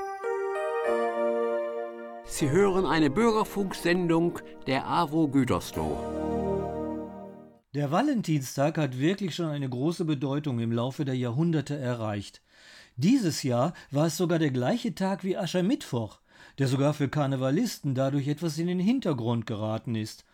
Sie 2.25 2.49
hören 2.49 2.87
eine 2.87 3.11
Bürgerfunksendung 3.11 4.39
der 4.69 4.87
AWO 4.87 5.27
Gütersloh. 5.27 5.99
Der 7.75 7.91
Valentinstag 7.91 8.79
hat 8.79 9.01
wirklich 9.01 9.35
schon 9.35 9.47
eine 9.47 9.69
große 9.69 10.05
Bedeutung 10.05 10.61
im 10.61 10.71
Laufe 10.71 11.05
der 11.05 11.17
Jahrhunderte 11.17 11.77
erreicht. 11.77 12.43
Dieses 12.95 13.43
Jahr 13.43 13.75
war 13.91 14.07
es 14.07 14.17
sogar 14.17 14.39
der 14.39 14.53
gleiche 14.53 14.95
Tag 14.95 15.25
wie 15.25 15.37
Aschermittwoch, 15.37 16.21
der 16.61 16.69
sogar 16.69 16.95
für 16.95 17.09
Karnevalisten 17.09 17.97
dadurch 17.97 18.29
etwas 18.29 18.57
in 18.57 18.69
den 18.69 18.79
Hintergrund 18.79 19.47
geraten 19.47 19.97
ist. 19.97 20.25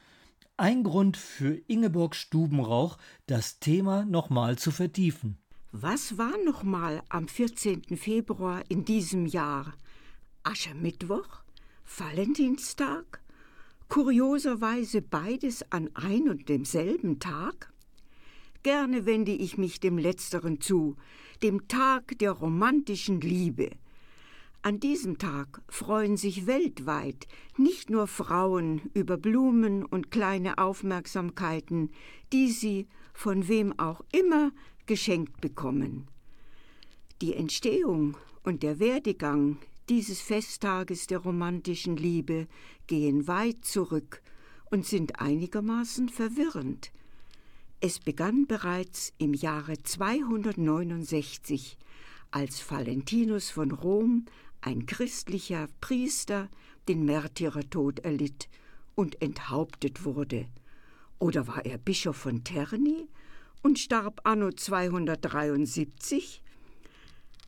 Ein 0.59 0.85
Grund 0.85 1.19
für 1.19 1.61
Ingeborg 1.67 2.15
Stubenrauch, 2.15 2.97
das 3.27 3.59
Thema 3.59 4.07
nochmal 4.07 4.57
zu 4.57 4.71
vertiefen. 4.71 5.37
Was 5.71 6.17
war 6.17 6.33
nochmal 6.47 7.03
am 7.11 7.29
14. 7.29 7.83
Februar 7.99 8.63
in 8.71 8.87
diesem 8.87 9.27
Jahr? 9.27 9.75
Aschermittwoch? 10.45 11.43
Valentinstag? 11.85 13.21
Kurioserweise 13.91 15.03
beides 15.03 15.71
an 15.73 15.91
ein 15.93 16.31
und 16.31 16.49
demselben 16.49 17.21
Tag? 17.21 17.71
Gerne 18.63 19.05
wende 19.05 19.33
ich 19.33 19.59
mich 19.59 19.79
dem 19.79 19.99
Letzteren 19.99 20.63
zu, 20.63 20.97
dem 21.43 21.69
Tag 21.69 22.19
der 22.19 22.33
romantischen 22.33 23.21
Liebe. 23.21 23.73
An 24.67 24.81
diesem 24.81 25.17
Tag 25.19 25.63
freuen 25.69 26.17
sich 26.17 26.49
weltweit 26.49 27.29
nicht 27.57 27.89
nur 27.89 28.09
Frauen 28.09 28.91
über 28.95 29.17
Blumen 29.17 29.85
und 29.85 30.11
kleine 30.11 30.59
Aufmerksamkeiten, 30.59 31.93
die 32.33 32.51
sie, 32.51 32.89
von 33.15 33.47
wem 33.47 33.79
auch 33.79 34.01
immer, 34.11 34.51
geschenkt 34.87 35.41
bekommen. 35.41 36.09
Die 37.23 37.35
Entstehung 37.35 38.17
und 38.43 38.65
der 38.65 38.81
Werdegang 38.81 39.59
dieses 39.89 40.21
Festtages 40.21 41.07
der 41.07 41.19
romantischen 41.19 41.97
Liebe 41.97 42.49
gehen 42.89 43.29
weit 43.29 43.65
zurück 43.65 44.21
und 44.73 44.85
sind 44.85 45.21
einigermaßen 45.21 46.09
verwirrend. 46.09 46.91
Es 47.79 48.01
begann 48.01 48.49
bereits 48.49 49.13
im 49.19 49.33
Jahre 49.33 49.81
269, 49.81 51.79
als 52.33 52.69
Valentinus 52.69 53.51
von 53.51 53.71
Rom, 53.71 54.25
ein 54.61 54.87
christlicher 54.87 55.69
Priester, 55.81 56.49
den 56.89 57.05
Märtyrertod 57.05 58.01
erlitt 58.01 58.49
und 58.95 59.21
enthauptet 59.23 60.05
wurde. 60.05 60.47
Oder 61.19 61.47
war 61.47 61.65
er 61.65 61.79
Bischof 61.79 62.17
von 62.17 62.45
Terni 62.45 63.09
und 63.63 63.79
starb 63.79 64.21
anno 64.25 64.53
273? 64.53 66.43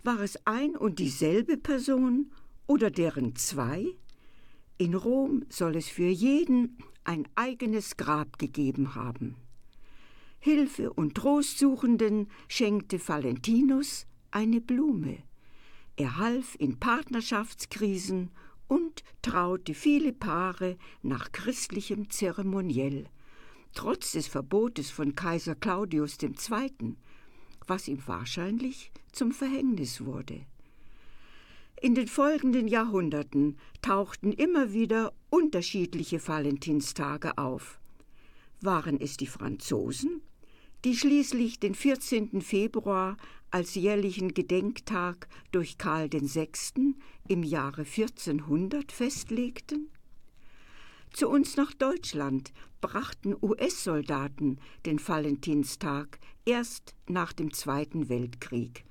War 0.05 0.21
es 0.21 0.39
ein 0.47 0.77
und 0.77 0.99
dieselbe 0.99 1.57
Person 1.57 2.31
oder 2.67 2.91
deren 2.91 3.37
zwei? 3.37 3.87
In 4.79 4.95
Rom 4.95 5.45
soll 5.49 5.77
es 5.77 5.89
für 5.89 6.09
jeden 6.09 6.79
ein 7.05 7.27
eigenes 7.35 7.97
Grab 7.97 8.39
gegeben 8.39 8.95
haben. 8.95 9.37
Hilfe 10.39 10.93
und 10.93 11.17
Trostsuchenden 11.17 12.29
schenkte 12.47 13.01
Valentinus 13.07 14.07
eine 14.31 14.61
Blume. 14.61 15.19
Er 15.99 16.17
half 16.17 16.55
in 16.61 16.79
Partnerschaftskrisen 16.79 18.31
und 18.69 19.03
traute 19.21 19.75
viele 19.75 20.13
Paare 20.13 20.79
nach 21.03 21.33
christlichem 21.33 22.09
Zeremoniell, 22.09 23.07
trotz 23.75 24.13
des 24.13 24.29
Verbotes 24.29 24.93
von 24.93 25.17
Kaiser 25.17 25.57
Claudius 25.57 26.17
II., 26.23 26.95
was 27.67 27.89
ihm 27.89 28.01
wahrscheinlich 28.07 28.93
zum 29.11 29.33
Verhängnis 29.33 30.05
wurde. 30.05 30.47
In 31.83 31.97
den 31.97 32.07
folgenden 32.07 32.69
Jahrhunderten 32.69 33.59
tauchten 33.83 34.33
immer 34.33 34.73
wieder 34.73 35.13
unterschiedliche 35.31 36.25
Valentinstage 36.25 37.37
auf. 37.39 37.81
Waren 38.61 39.01
es 39.01 39.17
die 39.17 39.27
Franzosen, 39.27 40.23
die 40.85 40.97
schließlich 40.97 41.59
den 41.59 41.75
14. 41.75 42.41
Februar 42.41 43.17
als 43.51 43.75
jährlichen 43.75 44.35
Gedenktag 44.35 45.29
durch 45.53 45.79
Karl 45.79 46.11
VI. 46.13 46.95
im 47.29 47.43
Jahre 47.43 47.83
1400 47.83 48.93
festlegten? 48.93 49.91
Zu 51.13 51.29
uns 51.29 51.57
nach 51.57 51.73
Deutschland 51.73 52.53
brachten 52.81 53.35
US-Soldaten 53.41 54.59
den 54.85 55.01
Valentinstag 55.07 56.19
erst 56.45 56.95
nach 57.09 57.33
dem 57.33 57.53
Zweiten 57.53 58.09
Weltkrieg. 58.09 58.85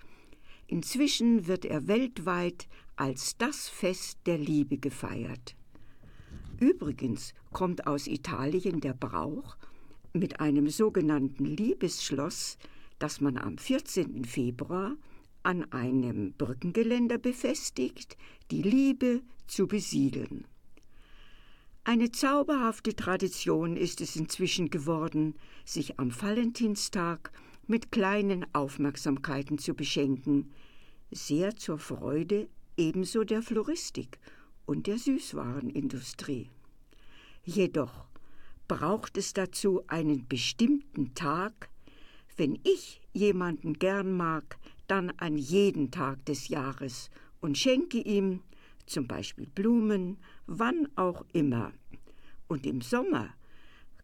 Inzwischen 0.67 1.47
wird 1.47 1.63
er 1.63 1.87
weltweit 1.87 2.67
als 2.95 3.37
das 3.37 3.69
Fest 3.69 4.19
der 4.25 4.37
Liebe 4.37 4.77
gefeiert. 4.77 5.55
Übrigens 6.59 7.33
kommt 7.51 7.85
aus 7.87 8.07
Italien 8.07 8.81
der 8.81 8.93
Brauch, 8.93 9.55
mit 10.13 10.39
einem 10.39 10.69
sogenannten 10.69 11.45
Liebesschloss, 11.45 12.57
das 12.99 13.21
man 13.21 13.37
am 13.37 13.57
14. 13.57 14.25
Februar 14.25 14.95
an 15.43 15.71
einem 15.71 16.33
Brückengeländer 16.33 17.17
befestigt, 17.17 18.17
die 18.51 18.61
Liebe 18.61 19.21
zu 19.47 19.67
besiegeln. 19.67 20.45
Eine 21.83 22.11
zauberhafte 22.11 22.95
Tradition 22.95 23.77
ist 23.77 24.01
es 24.01 24.17
inzwischen 24.17 24.69
geworden, 24.69 25.35
sich 25.63 25.99
am 25.99 26.11
Valentinstag 26.11 27.31
mit 27.65 27.91
kleinen 27.91 28.45
Aufmerksamkeiten 28.53 29.57
zu 29.57 29.73
beschenken, 29.73 30.51
sehr 31.11 31.55
zur 31.55 31.79
Freude 31.79 32.49
ebenso 32.75 33.23
der 33.23 33.41
Floristik 33.41 34.19
und 34.65 34.87
der 34.87 34.97
Süßwarenindustrie. 34.97 36.49
Jedoch 37.43 38.05
braucht 38.67 39.17
es 39.17 39.33
dazu 39.33 39.81
einen 39.87 40.27
bestimmten 40.27 41.15
Tag. 41.15 41.69
Wenn 42.37 42.59
ich 42.63 43.01
jemanden 43.13 43.73
gern 43.73 44.15
mag, 44.15 44.57
dann 44.85 45.11
an 45.17 45.37
jeden 45.37 45.89
Tag 45.89 46.23
des 46.25 46.47
Jahres 46.49 47.09
und 47.41 47.57
schenke 47.57 47.97
ihm 47.97 48.41
zum 48.85 49.07
Beispiel 49.07 49.47
Blumen, 49.47 50.17
wann 50.45 50.87
auch 50.95 51.25
immer. 51.33 51.73
Und 52.47 52.65
im 52.65 52.81
Sommer 52.81 53.29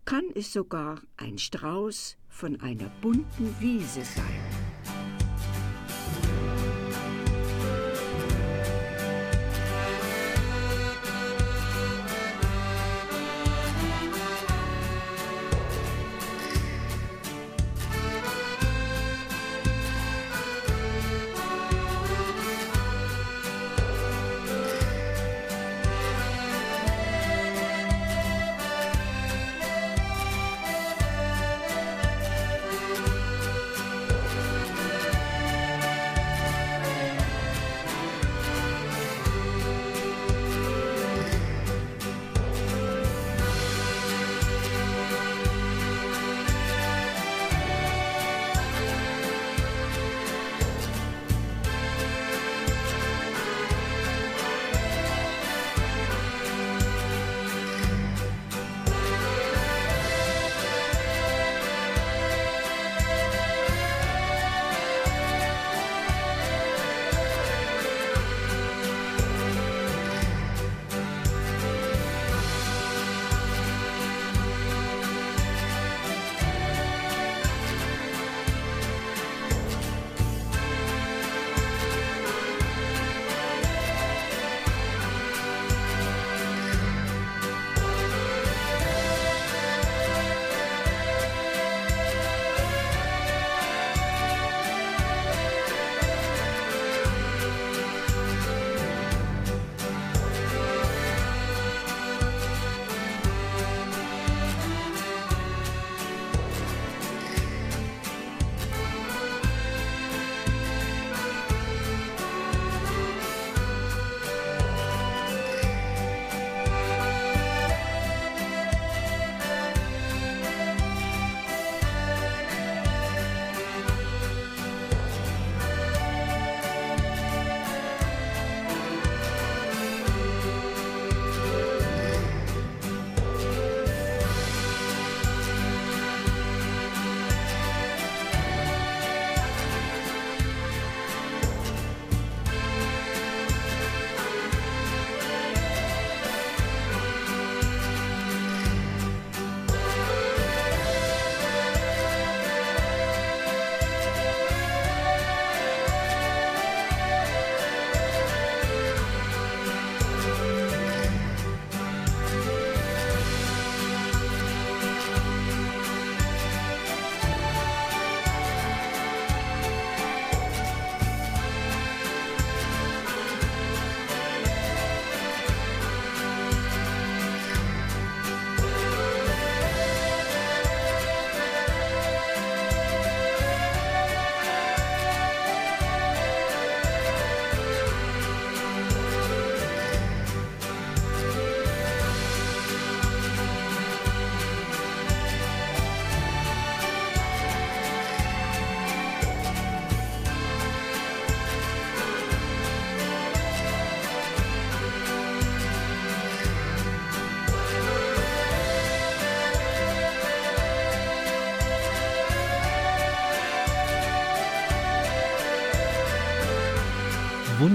kann 0.03 0.25
es 0.35 0.51
sogar 0.51 1.01
ein 1.15 1.37
Strauß 1.37 2.17
von 2.27 2.59
einer 2.59 2.89
bunten 3.01 3.55
Wiese 3.61 4.03
sein. 4.03 4.62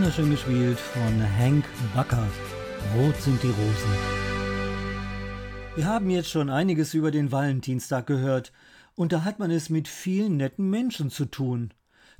Wunderschön 0.09 0.31
gespielt 0.31 0.81
von 0.81 1.39
Hank 1.39 1.67
Backer. 1.95 2.27
Rot 2.97 3.15
sind 3.21 3.43
die 3.43 3.49
Rosen. 3.49 3.93
Wir 5.77 5.85
haben 5.85 6.09
jetzt 6.09 6.31
schon 6.31 6.49
einiges 6.49 6.95
über 6.95 7.11
den 7.11 7.31
Valentinstag 7.31 8.07
gehört, 8.07 8.51
und 8.95 9.13
da 9.13 9.23
hat 9.23 9.39
man 9.39 9.51
es 9.51 9.69
mit 9.69 9.87
vielen 9.87 10.39
netten 10.39 10.71
Menschen 10.71 11.11
zu 11.11 11.27
tun. 11.27 11.75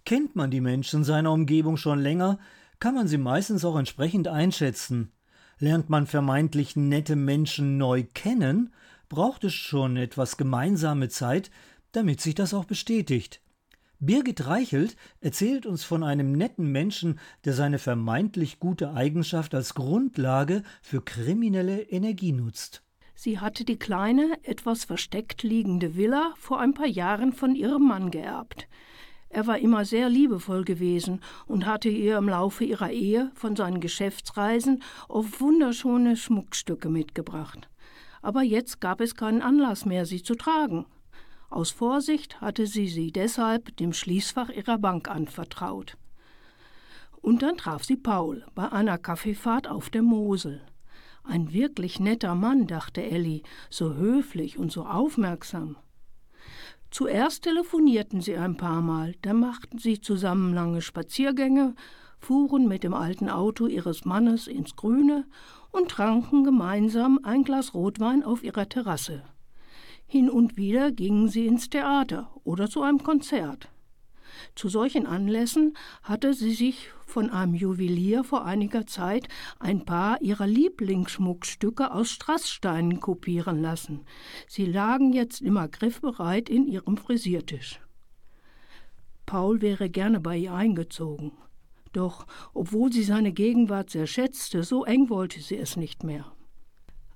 Kennt 0.05 0.37
man 0.37 0.51
die 0.51 0.61
Menschen 0.61 1.03
seiner 1.03 1.33
Umgebung 1.33 1.79
schon 1.79 1.99
länger, 1.99 2.39
kann 2.79 2.95
man 2.95 3.09
sie 3.09 3.17
meistens 3.17 3.65
auch 3.65 3.79
entsprechend 3.79 4.29
einschätzen. 4.29 5.11
Lernt 5.59 5.89
man 5.89 6.07
vermeintlich 6.07 6.77
nette 6.77 7.17
Menschen 7.17 7.79
neu 7.79 8.05
kennen, 8.13 8.75
braucht 9.09 9.45
es 9.45 9.55
schon 9.55 9.97
etwas 9.97 10.37
gemeinsame 10.37 11.09
Zeit, 11.09 11.51
damit 11.93 12.21
sich 12.21 12.35
das 12.35 12.53
auch 12.53 12.67
bestätigt. 12.67 13.41
Birgit 14.01 14.47
Reichelt 14.47 14.95
erzählt 15.21 15.67
uns 15.67 15.83
von 15.83 16.05
einem 16.05 16.31
netten 16.31 16.71
Menschen, 16.71 17.19
der 17.45 17.53
seine 17.53 17.81
vermeintlich 17.81 18.61
gute 18.61 18.95
Eigenschaft 18.95 19.57
als 19.57 19.75
Grundlage 19.75 20.63
für 20.83 21.03
kriminelle 21.03 21.83
Energie 21.83 22.33
nutzt. 22.33 22.85
Sie 23.17 23.41
hatte 23.41 23.65
die 23.65 23.79
kleine, 23.79 24.39
etwas 24.45 24.85
versteckt 24.85 25.43
liegende 25.43 25.97
Villa 25.97 26.33
vor 26.39 26.61
ein 26.61 26.75
paar 26.75 26.87
Jahren 26.87 27.33
von 27.33 27.57
ihrem 27.57 27.89
Mann 27.89 28.13
geerbt. 28.13 28.69
Er 29.31 29.49
war 29.49 29.59
immer 29.59 29.85
sehr 29.85 30.09
liebevoll 30.09 30.65
gewesen 30.65 31.21
und 31.47 31.67
hatte 31.67 31.89
ihr 31.89 32.19
im 32.19 32.29
Laufe 32.29 32.63
ihrer 32.65 32.93
Ehe 32.93 33.33
von 33.35 33.57
seinen 33.57 33.81
Geschäftsreisen 33.81 34.85
oft 35.09 35.41
wunderschöne 35.41 36.17
Schmuckstücke 36.17 36.89
mitgebracht. 36.89 37.69
Aber 38.23 38.43
jetzt 38.43 38.81
gab 38.81 39.01
es 39.01 39.17
keinen 39.17 39.43
Anlass 39.43 39.85
mehr, 39.85 40.07
sie 40.07 40.23
zu 40.23 40.37
tragen. 40.37 40.87
Aus 41.51 41.71
Vorsicht 41.71 42.41
hatte 42.41 42.67
sie 42.67 42.89
sie 42.89 43.11
deshalb 43.11 43.77
dem 43.79 43.93
Schließfach 43.93 44.51
ihrer 44.51 44.79
Bank 44.79 45.09
anvertraut. 45.09 45.97
Und 47.23 47.43
dann 47.43 47.57
traf 47.57 47.85
sie 47.85 47.97
Paul 47.97 48.45
bei 48.55 48.71
einer 48.71 48.99
Kaffeefahrt 48.99 49.67
auf 49.67 49.91
der 49.91 50.03
Mosel. 50.03 50.61
Ein 51.25 51.53
wirklich 51.53 52.01
netter 52.01 52.35
Mann, 52.35 52.67
dachte 52.67 53.03
Elli, 53.03 53.43
so 53.71 53.95
höflich 53.95 54.59
und 54.59 54.71
so 54.71 54.85
aufmerksam. 54.85 55.77
Zuerst 56.91 57.45
telefonierten 57.45 58.21
sie 58.21 58.37
ein 58.37 58.57
paar 58.57 58.81
Mal, 58.81 59.15
dann 59.23 59.41
machten 59.41 59.79
sie 59.79 60.01
zusammen 60.01 60.55
lange 60.55 60.81
Spaziergänge, 60.81 61.75
fuhren 62.19 62.67
mit 62.67 62.83
dem 62.83 62.95
alten 62.95 63.29
Auto 63.29 63.67
ihres 63.67 64.05
Mannes 64.05 64.47
ins 64.47 64.77
Grüne 64.77 65.27
und 65.71 65.91
tranken 65.91 66.45
gemeinsam 66.45 67.21
ein 67.23 67.45
Glas 67.45 67.75
Rotwein 67.75 68.23
auf 68.23 68.43
ihrer 68.43 68.69
Terrasse. 68.69 69.23
Hin 70.11 70.31
und 70.31 70.57
wieder 70.57 70.91
gingen 70.91 71.29
sie 71.29 71.47
ins 71.47 71.69
Theater 71.69 72.31
oder 72.43 72.71
zu 72.71 72.81
einem 72.81 73.03
Konzert. 73.03 73.69
Zu 74.55 74.71
solchen 74.71 75.07
Anlässen 75.07 75.77
hatte 76.03 76.33
sie 76.33 76.53
sich 76.55 76.89
von 77.05 77.29
einem 77.29 77.55
Juwelier 77.55 78.25
vor 78.25 78.47
einiger 78.47 78.87
Zeit 78.87 79.29
ein 79.59 79.85
paar 79.85 80.23
ihrer 80.23 80.47
Lieblingsschmuckstücke 80.47 81.93
aus 81.93 82.11
Strasssteinen 82.11 83.01
kopieren 83.01 83.61
lassen. 83.61 84.07
Sie 84.47 84.65
lagen 84.65 85.13
jetzt 85.13 85.43
immer 85.43 85.69
griffbereit 85.69 86.49
in 86.49 86.67
ihrem 86.67 86.97
Frisiertisch. 86.97 87.81
Paul 89.27 89.61
wäre 89.61 89.91
gerne 89.91 90.21
bei 90.21 90.39
ihr 90.39 90.55
eingezogen. 90.55 91.33
Doch, 91.93 92.27
obwohl 92.55 92.91
sie 92.91 93.03
seine 93.03 93.33
Gegenwart 93.33 93.91
sehr 93.91 94.07
schätzte, 94.07 94.63
so 94.63 94.87
eng 94.87 95.11
wollte 95.11 95.41
sie 95.41 95.59
es 95.59 95.77
nicht 95.77 96.03
mehr. 96.03 96.33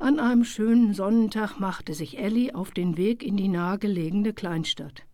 An 0.02 0.18
einem 0.18 0.42
schönen 0.42 0.94
Sonnentag 0.94 1.60
machte 1.60 1.94
sich 1.94 2.18
Ellie 2.18 2.56
auf 2.56 2.72
den 2.72 2.96
Weg 2.96 3.22
in 3.22 3.36
die 3.36 3.46
nahegelegene 3.46 4.32
Kleinstadt. 4.32 5.04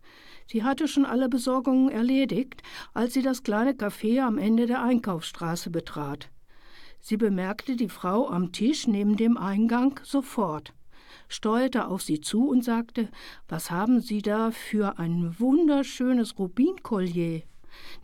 Sie 0.47 0.63
hatte 0.63 0.87
schon 0.87 1.05
alle 1.05 1.29
Besorgungen 1.29 1.89
erledigt, 1.89 2.63
als 2.95 3.13
sie 3.13 3.21
das 3.21 3.43
kleine 3.43 3.73
Café 3.73 4.19
am 4.19 4.39
Ende 4.39 4.65
der 4.65 4.81
Einkaufsstraße 4.81 5.69
betrat. 5.69 6.31
Sie 6.99 7.17
bemerkte 7.17 7.75
die 7.75 7.87
Frau 7.87 8.27
am 8.29 8.51
Tisch 8.51 8.87
neben 8.87 9.15
dem 9.15 9.37
Eingang 9.37 9.99
sofort, 10.01 10.73
steuerte 11.27 11.87
auf 11.87 12.01
sie 12.01 12.19
zu 12.19 12.49
und 12.49 12.63
sagte, 12.63 13.09
was 13.47 13.69
haben 13.69 14.01
Sie 14.01 14.23
da 14.23 14.49
für 14.49 14.97
ein 14.97 15.35
wunderschönes 15.37 16.39
Rubinkollier? 16.39 17.43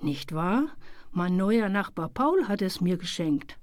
Nicht 0.03 0.35
wahr? 0.35 0.67
Mein 1.09 1.35
neuer 1.35 1.69
Nachbar 1.69 2.09
Paul 2.09 2.47
hat 2.47 2.61
es 2.61 2.79
mir 2.79 2.97
geschenkt. 2.97 3.57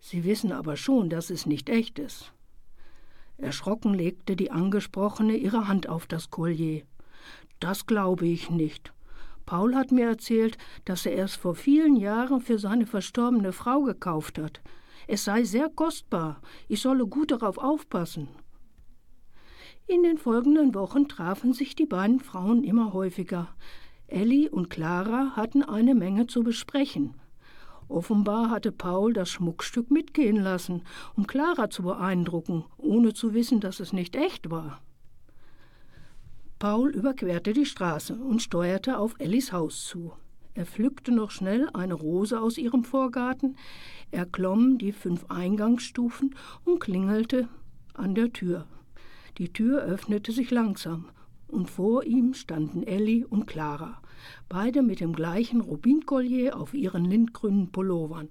Sie 0.00 0.24
wissen 0.24 0.50
aber 0.50 0.76
schon, 0.76 1.10
dass 1.10 1.28
es 1.28 1.44
nicht 1.44 1.68
echt 1.68 1.98
ist. 1.98 2.32
Erschrocken 3.38 3.94
legte 3.94 4.34
die 4.34 4.50
Angesprochene 4.50 5.36
ihre 5.36 5.68
Hand 5.68 5.88
auf 5.88 6.06
das 6.06 6.30
Kollier. 6.30 6.82
Das 7.60 7.86
glaube 7.86 8.26
ich 8.26 8.50
nicht. 8.50 8.92
Paul 9.46 9.74
hat 9.74 9.92
mir 9.92 10.06
erzählt, 10.06 10.58
dass 10.84 11.06
er 11.06 11.24
es 11.24 11.36
vor 11.36 11.54
vielen 11.54 11.96
Jahren 11.96 12.40
für 12.40 12.58
seine 12.58 12.84
verstorbene 12.84 13.52
Frau 13.52 13.82
gekauft 13.82 14.38
hat. 14.38 14.60
Es 15.06 15.24
sei 15.24 15.44
sehr 15.44 15.70
kostbar. 15.70 16.42
Ich 16.68 16.82
solle 16.82 17.06
gut 17.06 17.30
darauf 17.30 17.58
aufpassen. 17.58 18.28
In 19.86 20.02
den 20.02 20.18
folgenden 20.18 20.74
Wochen 20.74 21.08
trafen 21.08 21.54
sich 21.54 21.74
die 21.74 21.86
beiden 21.86 22.20
Frauen 22.20 22.62
immer 22.62 22.92
häufiger. 22.92 23.48
Elli 24.06 24.48
und 24.48 24.68
Clara 24.68 25.32
hatten 25.34 25.62
eine 25.62 25.94
Menge 25.94 26.26
zu 26.26 26.42
besprechen. 26.42 27.14
Offenbar 27.88 28.50
hatte 28.50 28.70
Paul 28.70 29.14
das 29.14 29.30
Schmuckstück 29.30 29.90
mitgehen 29.90 30.36
lassen, 30.36 30.82
um 31.16 31.26
Clara 31.26 31.70
zu 31.70 31.82
beeindrucken, 31.82 32.64
ohne 32.76 33.14
zu 33.14 33.32
wissen, 33.32 33.60
dass 33.60 33.80
es 33.80 33.92
nicht 33.92 34.14
echt 34.14 34.50
war. 34.50 34.80
Paul 36.58 36.90
überquerte 36.90 37.52
die 37.52 37.66
Straße 37.66 38.14
und 38.14 38.42
steuerte 38.42 38.98
auf 38.98 39.14
Ellis 39.18 39.52
Haus 39.52 39.84
zu. 39.86 40.12
Er 40.54 40.66
pflückte 40.66 41.12
noch 41.12 41.30
schnell 41.30 41.68
eine 41.72 41.94
Rose 41.94 42.40
aus 42.40 42.58
ihrem 42.58 42.82
Vorgarten, 42.82 43.56
er 44.10 44.26
klomm 44.26 44.76
die 44.76 44.92
fünf 44.92 45.26
Eingangsstufen 45.28 46.34
und 46.64 46.80
klingelte 46.80 47.48
an 47.94 48.16
der 48.16 48.32
Tür. 48.32 48.66
Die 49.38 49.52
Tür 49.52 49.82
öffnete 49.82 50.32
sich 50.32 50.50
langsam, 50.50 51.06
und 51.46 51.70
vor 51.70 52.02
ihm 52.02 52.34
standen 52.34 52.82
Elli 52.82 53.24
und 53.24 53.46
Clara, 53.46 54.02
beide 54.48 54.82
mit 54.82 55.00
dem 55.00 55.12
gleichen 55.12 55.60
Rubinkollier 55.60 56.58
auf 56.58 56.74
ihren 56.74 57.04
lindgrünen 57.04 57.70
Pullovern. 57.70 58.28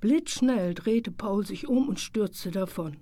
Blitzschnell 0.00 0.74
drehte 0.74 1.10
Paul 1.10 1.46
sich 1.46 1.68
um 1.68 1.88
und 1.88 2.00
stürzte 2.00 2.50
davon. 2.50 2.96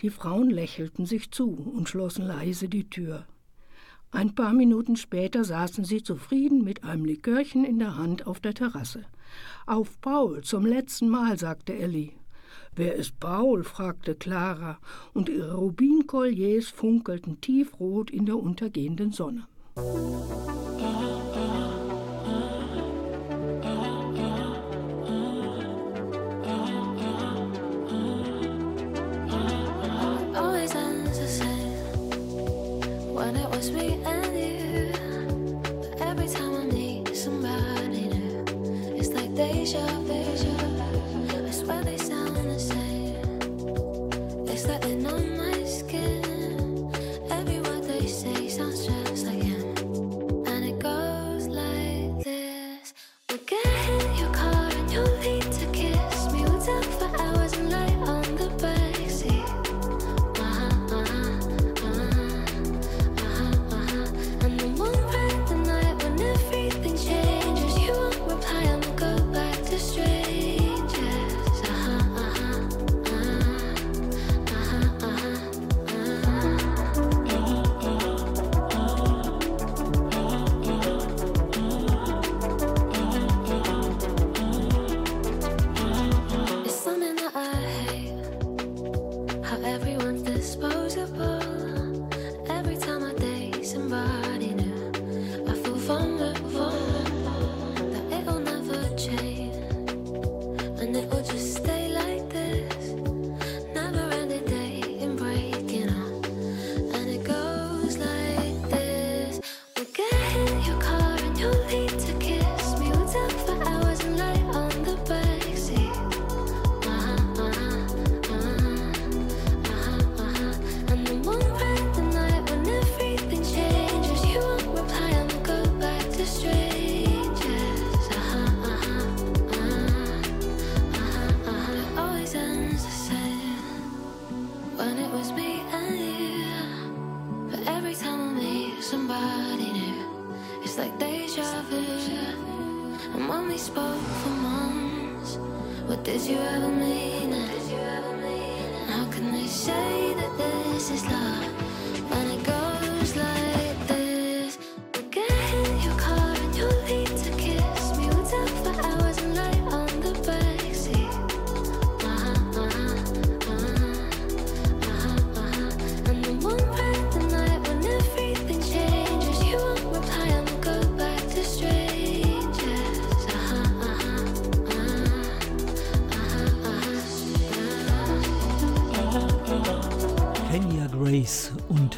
Die 0.00 0.10
Frauen 0.10 0.50
lächelten 0.50 1.06
sich 1.06 1.30
zu 1.30 1.50
und 1.50 1.88
schlossen 1.88 2.26
leise 2.26 2.68
die 2.68 2.88
Tür. 2.88 3.26
Ein 4.10 4.34
paar 4.34 4.52
Minuten 4.52 4.96
später 4.96 5.44
saßen 5.44 5.84
sie 5.84 6.02
zufrieden 6.02 6.64
mit 6.64 6.84
einem 6.84 7.04
Likörchen 7.04 7.64
in 7.64 7.78
der 7.78 7.96
Hand 7.96 8.26
auf 8.26 8.40
der 8.40 8.54
Terrasse. 8.54 9.04
Auf 9.66 10.00
Paul, 10.00 10.42
zum 10.42 10.64
letzten 10.64 11.08
Mal, 11.08 11.38
sagte 11.38 11.74
Elli. 11.74 12.14
Wer 12.74 12.94
ist 12.94 13.18
Paul? 13.20 13.64
fragte 13.64 14.14
Clara, 14.14 14.78
und 15.12 15.28
ihre 15.28 15.54
Rubinkolliers 15.54 16.68
funkelten 16.68 17.40
tiefrot 17.40 18.10
in 18.10 18.24
der 18.24 18.38
untergehenden 18.38 19.12
Sonne. 19.12 19.46
pleasure 39.70 40.07
everyone's 89.64 90.22
disposable. 90.22 91.37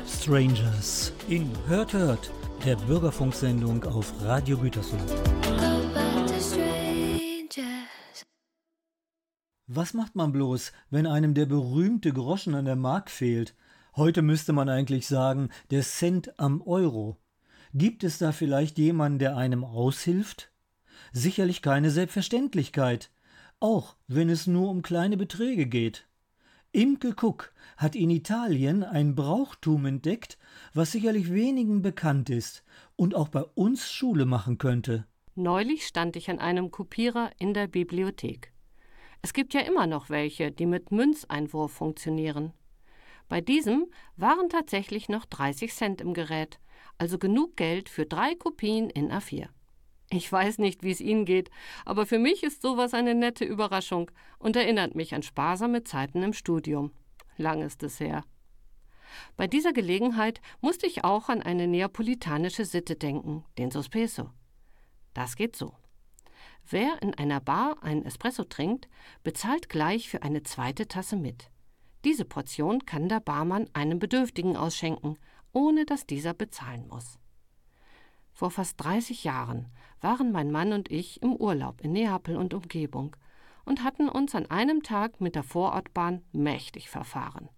Strangers 0.06 1.12
in 1.28 1.50
Hört 1.66 1.92
Hört, 1.92 2.30
der 2.64 2.76
Bürgerfunksendung 2.76 3.84
auf 3.84 4.12
Radio 4.22 4.58
Gütersloh. 4.58 4.98
Was 9.66 9.94
macht 9.94 10.16
man 10.16 10.32
bloß, 10.32 10.72
wenn 10.90 11.06
einem 11.06 11.34
der 11.34 11.46
berühmte 11.46 12.12
Groschen 12.12 12.54
an 12.54 12.64
der 12.64 12.76
Mark 12.76 13.10
fehlt? 13.10 13.54
Heute 13.94 14.22
müsste 14.22 14.52
man 14.52 14.68
eigentlich 14.68 15.06
sagen, 15.06 15.50
der 15.70 15.82
Cent 15.82 16.38
am 16.38 16.62
Euro. 16.62 17.16
Gibt 17.72 18.02
es 18.02 18.18
da 18.18 18.32
vielleicht 18.32 18.78
jemanden, 18.78 19.18
der 19.18 19.36
einem 19.36 19.64
aushilft? 19.64 20.50
Sicherlich 21.12 21.62
keine 21.62 21.90
Selbstverständlichkeit, 21.90 23.10
auch 23.60 23.96
wenn 24.08 24.28
es 24.28 24.46
nur 24.46 24.70
um 24.70 24.82
kleine 24.82 25.16
Beträge 25.16 25.66
geht. 25.66 26.09
Imke 26.72 27.16
Cook 27.20 27.52
hat 27.76 27.96
in 27.96 28.10
Italien 28.10 28.84
ein 28.84 29.16
Brauchtum 29.16 29.86
entdeckt, 29.86 30.38
was 30.72 30.92
sicherlich 30.92 31.32
wenigen 31.32 31.82
bekannt 31.82 32.30
ist 32.30 32.62
und 32.94 33.16
auch 33.16 33.28
bei 33.28 33.42
uns 33.42 33.90
Schule 33.90 34.24
machen 34.24 34.56
könnte. 34.56 35.04
Neulich 35.34 35.84
stand 35.84 36.14
ich 36.14 36.30
an 36.30 36.38
einem 36.38 36.70
Kopierer 36.70 37.32
in 37.38 37.54
der 37.54 37.66
Bibliothek. 37.66 38.52
Es 39.20 39.32
gibt 39.32 39.52
ja 39.52 39.62
immer 39.62 39.88
noch 39.88 40.10
welche, 40.10 40.52
die 40.52 40.66
mit 40.66 40.92
Münzeinwurf 40.92 41.72
funktionieren. 41.72 42.52
Bei 43.28 43.40
diesem 43.40 43.86
waren 44.16 44.48
tatsächlich 44.48 45.08
noch 45.08 45.24
30 45.24 45.74
Cent 45.74 46.00
im 46.00 46.14
Gerät, 46.14 46.60
also 46.98 47.18
genug 47.18 47.56
Geld 47.56 47.88
für 47.88 48.06
drei 48.06 48.36
Kopien 48.36 48.90
in 48.90 49.10
A4. 49.10 49.48
Ich 50.12 50.30
weiß 50.30 50.58
nicht, 50.58 50.82
wie 50.82 50.90
es 50.90 51.00
Ihnen 51.00 51.24
geht, 51.24 51.50
aber 51.84 52.04
für 52.04 52.18
mich 52.18 52.42
ist 52.42 52.62
sowas 52.62 52.94
eine 52.94 53.14
nette 53.14 53.44
Überraschung 53.44 54.10
und 54.40 54.56
erinnert 54.56 54.96
mich 54.96 55.14
an 55.14 55.22
sparsame 55.22 55.84
Zeiten 55.84 56.24
im 56.24 56.32
Studium. 56.32 56.90
Lang 57.36 57.62
ist 57.62 57.84
es 57.84 58.00
her. 58.00 58.24
Bei 59.36 59.46
dieser 59.46 59.72
Gelegenheit 59.72 60.40
musste 60.60 60.86
ich 60.86 61.04
auch 61.04 61.28
an 61.28 61.42
eine 61.42 61.68
neapolitanische 61.68 62.64
Sitte 62.64 62.96
denken, 62.96 63.44
den 63.56 63.70
Sospeso. 63.70 64.30
Das 65.14 65.36
geht 65.36 65.54
so. 65.54 65.74
Wer 66.68 67.00
in 67.02 67.14
einer 67.14 67.40
Bar 67.40 67.82
einen 67.82 68.04
Espresso 68.04 68.42
trinkt, 68.42 68.88
bezahlt 69.22 69.68
gleich 69.68 70.08
für 70.08 70.22
eine 70.22 70.42
zweite 70.42 70.88
Tasse 70.88 71.16
mit. 71.16 71.50
Diese 72.04 72.24
Portion 72.24 72.84
kann 72.84 73.08
der 73.08 73.20
Barmann 73.20 73.68
einem 73.74 74.00
Bedürftigen 74.00 74.56
ausschenken, 74.56 75.18
ohne 75.52 75.84
dass 75.84 76.06
dieser 76.06 76.34
bezahlen 76.34 76.88
muss. 76.88 77.19
Vor 78.40 78.50
fast 78.50 78.82
30 78.82 79.24
Jahren 79.24 79.66
waren 80.00 80.32
mein 80.32 80.50
Mann 80.50 80.72
und 80.72 80.90
ich 80.90 81.20
im 81.20 81.36
Urlaub 81.36 81.82
in 81.82 81.92
Neapel 81.92 82.38
und 82.38 82.54
Umgebung 82.54 83.14
und 83.66 83.84
hatten 83.84 84.08
uns 84.08 84.34
an 84.34 84.46
einem 84.46 84.82
Tag 84.82 85.20
mit 85.20 85.34
der 85.34 85.42
Vorortbahn 85.42 86.22
mächtig 86.32 86.88
verfahren. 86.88 87.50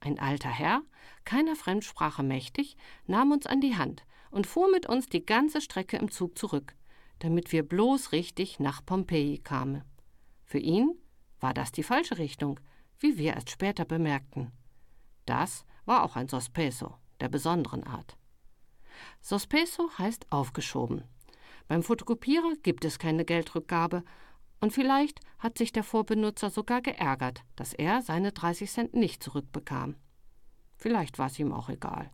Ein 0.00 0.18
alter 0.18 0.48
Herr, 0.48 0.82
keiner 1.24 1.54
Fremdsprache 1.54 2.24
mächtig, 2.24 2.76
nahm 3.06 3.30
uns 3.30 3.46
an 3.46 3.60
die 3.60 3.76
Hand 3.76 4.04
und 4.32 4.48
fuhr 4.48 4.68
mit 4.68 4.86
uns 4.86 5.06
die 5.06 5.24
ganze 5.24 5.60
Strecke 5.60 5.96
im 5.96 6.10
Zug 6.10 6.36
zurück, 6.36 6.74
damit 7.20 7.52
wir 7.52 7.62
bloß 7.62 8.10
richtig 8.10 8.58
nach 8.58 8.84
Pompeji 8.84 9.38
kamen. 9.38 9.84
Für 10.42 10.58
ihn 10.58 10.98
war 11.38 11.54
das 11.54 11.70
die 11.70 11.84
falsche 11.84 12.18
Richtung, 12.18 12.58
wie 12.98 13.16
wir 13.16 13.34
erst 13.34 13.50
später 13.50 13.84
bemerkten. 13.84 14.50
Das 15.24 15.64
war 15.84 16.02
auch 16.02 16.16
ein 16.16 16.28
Sospeso 16.28 16.96
der 17.20 17.28
besonderen 17.28 17.84
Art. 17.84 18.16
Sospeso 19.20 19.90
heißt 19.98 20.30
aufgeschoben. 20.30 21.04
Beim 21.68 21.82
Fotokopierer 21.82 22.54
gibt 22.62 22.84
es 22.84 22.98
keine 22.98 23.24
Geldrückgabe 23.24 24.02
und 24.60 24.72
vielleicht 24.72 25.20
hat 25.38 25.56
sich 25.56 25.72
der 25.72 25.84
Vorbenutzer 25.84 26.50
sogar 26.50 26.82
geärgert, 26.82 27.44
dass 27.56 27.72
er 27.72 28.02
seine 28.02 28.32
30 28.32 28.70
Cent 28.70 28.94
nicht 28.94 29.22
zurückbekam. 29.22 29.96
Vielleicht 30.76 31.18
war 31.18 31.26
es 31.26 31.38
ihm 31.38 31.52
auch 31.52 31.68
egal. 31.68 32.10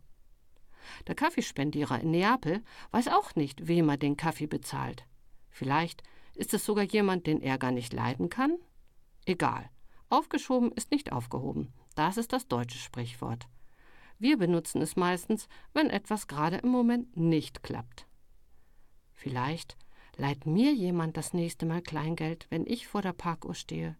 Der 1.07 1.15
Kaffeespendierer 1.15 1.99
in 1.99 2.11
Neapel 2.11 2.63
weiß 2.91 3.09
auch 3.09 3.35
nicht, 3.35 3.67
wem 3.67 3.89
er 3.89 3.97
den 3.97 4.15
Kaffee 4.15 4.47
bezahlt. 4.47 5.05
Vielleicht 5.49 6.03
ist 6.35 6.53
es 6.53 6.65
sogar 6.65 6.85
jemand, 6.85 7.27
den 7.27 7.41
er 7.41 7.57
gar 7.57 7.71
nicht 7.71 7.93
leiden 7.93 8.29
kann? 8.29 8.57
Egal. 9.25 9.69
Aufgeschoben 10.09 10.71
ist 10.71 10.91
nicht 10.91 11.11
aufgehoben. 11.11 11.73
Das 11.95 12.17
ist 12.17 12.31
das 12.31 12.47
deutsche 12.47 12.77
Sprichwort. 12.77 13.47
Wir 14.19 14.37
benutzen 14.37 14.81
es 14.81 14.95
meistens, 14.95 15.47
wenn 15.73 15.89
etwas 15.89 16.27
gerade 16.27 16.57
im 16.57 16.69
Moment 16.69 17.15
nicht 17.17 17.63
klappt. 17.63 18.07
Vielleicht 19.13 19.77
leiht 20.15 20.45
mir 20.45 20.73
jemand 20.73 21.17
das 21.17 21.33
nächste 21.33 21.65
Mal 21.65 21.81
Kleingeld, 21.81 22.47
wenn 22.49 22.65
ich 22.65 22.87
vor 22.87 23.01
der 23.01 23.13
Parkuhr 23.13 23.53
stehe. 23.53 23.95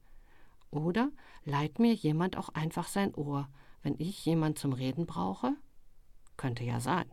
Oder 0.72 1.12
leiht 1.46 1.80
mir 1.80 1.94
jemand 1.94 2.38
auch 2.38 2.50
einfach 2.50 2.88
sein 2.88 3.14
Ohr, 3.16 3.48
wenn 3.84 3.96
ich 4.00 4.26
jemand 4.26 4.60
zum 4.60 4.74
Reden 4.74 5.06
brauche? 5.06 5.56
Könnte 6.36 6.64
ja 6.64 6.80
sein. 6.80 7.10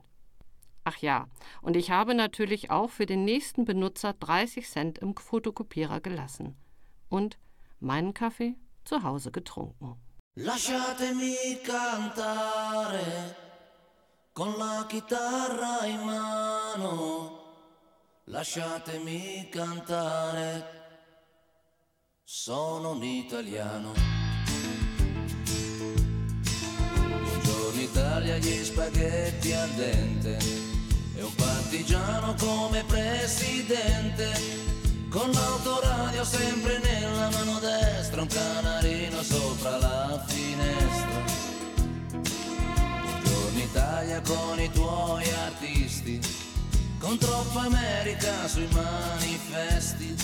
Ach 0.84 0.98
ja, 0.98 1.28
und 1.62 1.76
ich 1.76 1.90
habe 1.90 2.14
natürlich 2.14 2.70
auch 2.70 2.90
für 2.90 3.06
den 3.06 3.24
nächsten 3.24 3.64
Benutzer 3.64 4.12
30 4.12 4.68
Cent 4.68 4.98
im 4.98 5.16
Fotokopierer 5.16 6.00
gelassen. 6.00 6.56
Und 7.08 7.38
meinen 7.80 8.12
Kaffee 8.12 8.56
zu 8.84 9.02
Hause 9.02 9.30
getrunken. 9.30 9.96
Lasciatemi 10.38 11.60
cantare 11.62 13.36
con 14.32 14.56
la 14.58 14.84
chitarra 14.88 15.86
in 15.86 16.00
mano. 16.00 17.42
Lasciatemi 18.24 19.48
cantare. 19.48 20.82
Sono 22.24 22.90
un 22.90 23.04
italiano. 23.04 23.92
Buongiorno 26.96 27.80
Italia, 27.80 28.36
gli 28.38 28.64
spaghetti 28.64 29.52
al 29.52 29.70
dente. 29.70 30.36
E 31.14 31.22
un 31.22 31.34
partigiano 31.36 32.34
come 32.40 32.82
presidente. 32.82 34.32
Con 35.08 35.30
l'autoradio 35.30 36.24
sempre 36.24 36.80
nella 36.80 37.30
mano 37.30 37.60
destra, 37.60 38.22
un 38.22 38.26
canarino 38.26 38.83
sopra 39.24 39.78
la 39.78 40.22
finestra. 40.26 41.22
Buongiorno 43.02 43.58
Italia 43.58 44.20
con 44.20 44.60
i 44.60 44.70
tuoi 44.70 45.24
artisti, 45.46 46.20
con 46.98 47.16
troppa 47.18 47.62
America 47.62 48.46
sui 48.46 48.68
manifesti, 48.72 50.14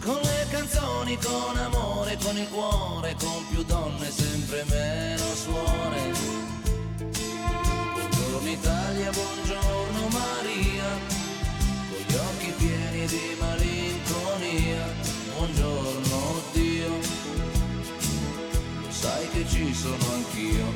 con 0.00 0.20
le 0.22 0.46
canzoni, 0.50 1.18
con 1.18 1.56
amore, 1.56 2.16
con 2.22 2.36
il 2.36 2.48
cuore, 2.48 3.16
con 3.18 3.46
più 3.50 3.64
donne, 3.64 4.10
sempre 4.10 4.64
meno 4.68 5.24
suore. 5.34 6.00
Buongiorno 7.94 8.50
Italia, 8.50 9.10
buongiorno 9.10 10.08
Maria, 10.08 10.88
con 11.90 12.04
gli 12.06 12.14
occhi 12.14 12.52
pieni 12.58 13.06
di 13.06 13.36
malinconia. 13.38 14.84
Buongiorno 15.36 15.79
sai 19.00 19.28
che 19.30 19.46
ci 19.48 19.74
sono 19.74 20.12
anch'io. 20.12 20.66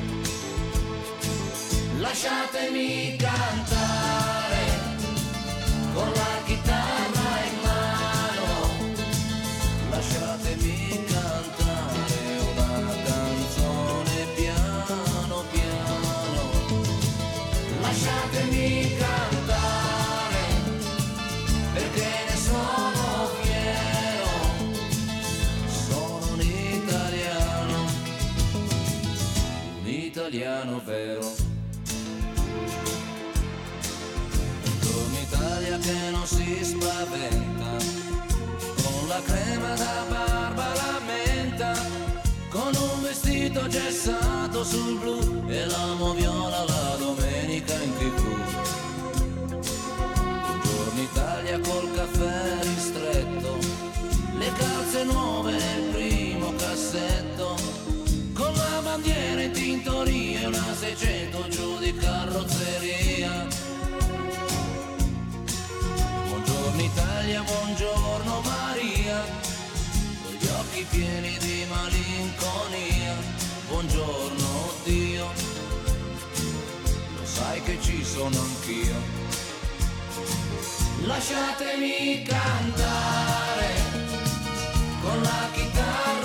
Lasciatemi 1.99 3.15
cantare 3.17 4.65
con 5.93 6.11
la 6.11 6.34
italiano 30.35 30.81
vero. 30.83 31.31
Buongiorno 34.63 35.19
Italia 35.21 35.77
che 35.77 36.09
non 36.11 36.27
si 36.27 36.63
spaventa, 36.63 37.77
con 38.83 39.07
la 39.07 39.21
crema 39.21 39.73
da 39.75 40.05
barba 40.09 40.73
la 40.73 40.99
menta, 41.05 41.73
con 42.49 42.73
un 42.75 43.01
vestito 43.01 43.67
gessato 43.67 44.63
sul 44.63 44.99
blu 44.99 45.45
e 45.47 45.65
l'amo 45.67 46.13
viola 46.13 46.63
la 46.63 46.74
sono 78.15 78.39
anch'io. 78.39 78.95
Lasciatemi 81.05 82.23
cantare 82.23 83.73
con 85.01 85.21
la 85.21 85.49
chitarra 85.51 86.24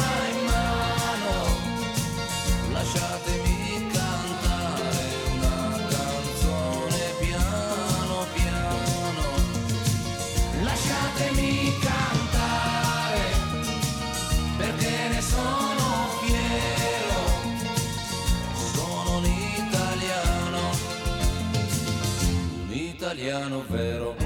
italiano 23.21 23.63
vero. 23.69 24.20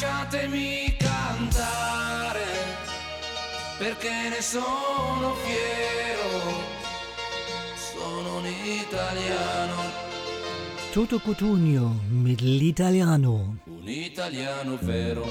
Lasciatemi 0.00 0.94
cantare 0.96 2.46
perché 3.78 4.28
ne 4.28 4.40
sono 4.40 5.34
fiero. 5.42 6.52
Sono 7.74 8.36
un 8.36 8.46
italiano, 8.46 9.82
Toto 10.92 11.18
Cotugno 11.18 11.98
l'Italiano. 12.12 13.58
un 13.66 13.88
italiano 13.88 14.78
vero. 14.80 15.26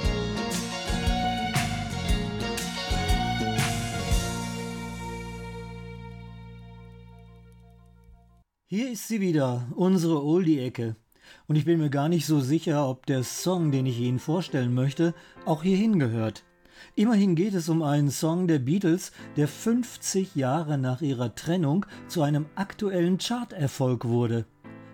Hier 8.69 8.91
ist 8.91 9.07
sie 9.07 9.21
wieder, 9.21 9.65
unsere 9.77 10.15
Oldie-Ecke. 10.15 10.97
Und 11.47 11.55
ich 11.55 11.63
bin 11.63 11.79
mir 11.79 11.89
gar 11.89 12.09
nicht 12.09 12.25
so 12.25 12.41
sicher, 12.41 12.89
ob 12.89 13.05
der 13.05 13.23
Song, 13.23 13.71
den 13.71 13.85
ich 13.85 13.99
Ihnen 13.99 14.19
vorstellen 14.19 14.73
möchte, 14.73 15.13
auch 15.45 15.63
hierhin 15.63 15.97
gehört. 15.97 16.43
Immerhin 16.95 17.35
geht 17.35 17.53
es 17.53 17.69
um 17.69 17.81
einen 17.81 18.11
Song 18.11 18.47
der 18.47 18.59
Beatles, 18.59 19.13
der 19.37 19.47
50 19.47 20.35
Jahre 20.35 20.77
nach 20.77 21.01
ihrer 21.01 21.33
Trennung 21.35 21.85
zu 22.07 22.21
einem 22.21 22.47
aktuellen 22.55 23.17
Charterfolg 23.17 24.05
wurde. 24.05 24.45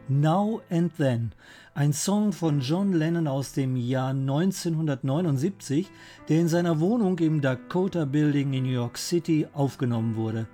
Now 0.07 0.61
and 0.69 0.95
Then, 0.97 1.31
ein 1.73 1.91
Song 1.91 2.33
von 2.33 2.59
John 2.59 2.93
Lennon 2.93 3.27
aus 3.27 3.53
dem 3.53 3.75
Jahr 3.75 4.09
1979, 4.09 5.89
der 6.29 6.39
in 6.41 6.49
seiner 6.49 6.79
Wohnung 6.79 7.17
im 7.19 7.41
Dakota 7.41 8.05
Building 8.05 8.53
in 8.53 8.65
New 8.65 8.69
York 8.69 8.97
City 8.97 9.47
aufgenommen 9.53 10.15
wurde. 10.15 10.47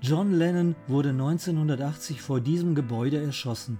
John 0.00 0.32
Lennon 0.32 0.74
wurde 0.88 1.10
1980 1.10 2.20
vor 2.20 2.40
diesem 2.40 2.74
Gebäude 2.74 3.22
erschossen. 3.22 3.78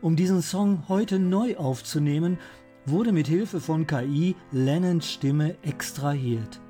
Um 0.00 0.14
diesen 0.14 0.42
Song 0.42 0.84
heute 0.88 1.18
neu 1.18 1.56
aufzunehmen, 1.56 2.38
wurde 2.86 3.10
mit 3.10 3.26
Hilfe 3.26 3.60
von 3.60 3.86
KI 3.86 4.36
Lennons 4.52 5.10
Stimme 5.10 5.56
extrahiert. 5.62 6.60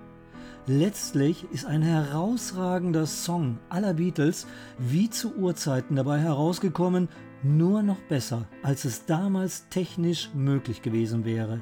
Letztlich 0.66 1.44
ist 1.52 1.66
ein 1.66 1.82
herausragender 1.82 3.06
Song 3.06 3.58
aller 3.68 3.94
Beatles 3.94 4.46
wie 4.78 5.10
zu 5.10 5.34
Urzeiten 5.34 5.96
dabei 5.96 6.18
herausgekommen, 6.18 7.08
nur 7.42 7.82
noch 7.82 8.00
besser, 8.08 8.46
als 8.62 8.86
es 8.86 9.04
damals 9.04 9.68
technisch 9.68 10.30
möglich 10.34 10.80
gewesen 10.80 11.26
wäre. 11.26 11.60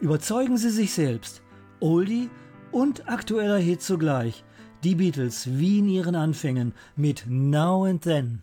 Überzeugen 0.00 0.56
Sie 0.56 0.70
sich 0.70 0.92
selbst. 0.92 1.42
Oldie 1.78 2.28
und 2.72 3.08
aktueller 3.08 3.58
Hit 3.58 3.82
zugleich. 3.82 4.44
Die 4.82 4.96
Beatles 4.96 5.48
wie 5.58 5.78
in 5.78 5.88
ihren 5.88 6.16
Anfängen 6.16 6.74
mit 6.96 7.24
Now 7.28 7.84
and 7.84 8.02
Then. 8.02 8.42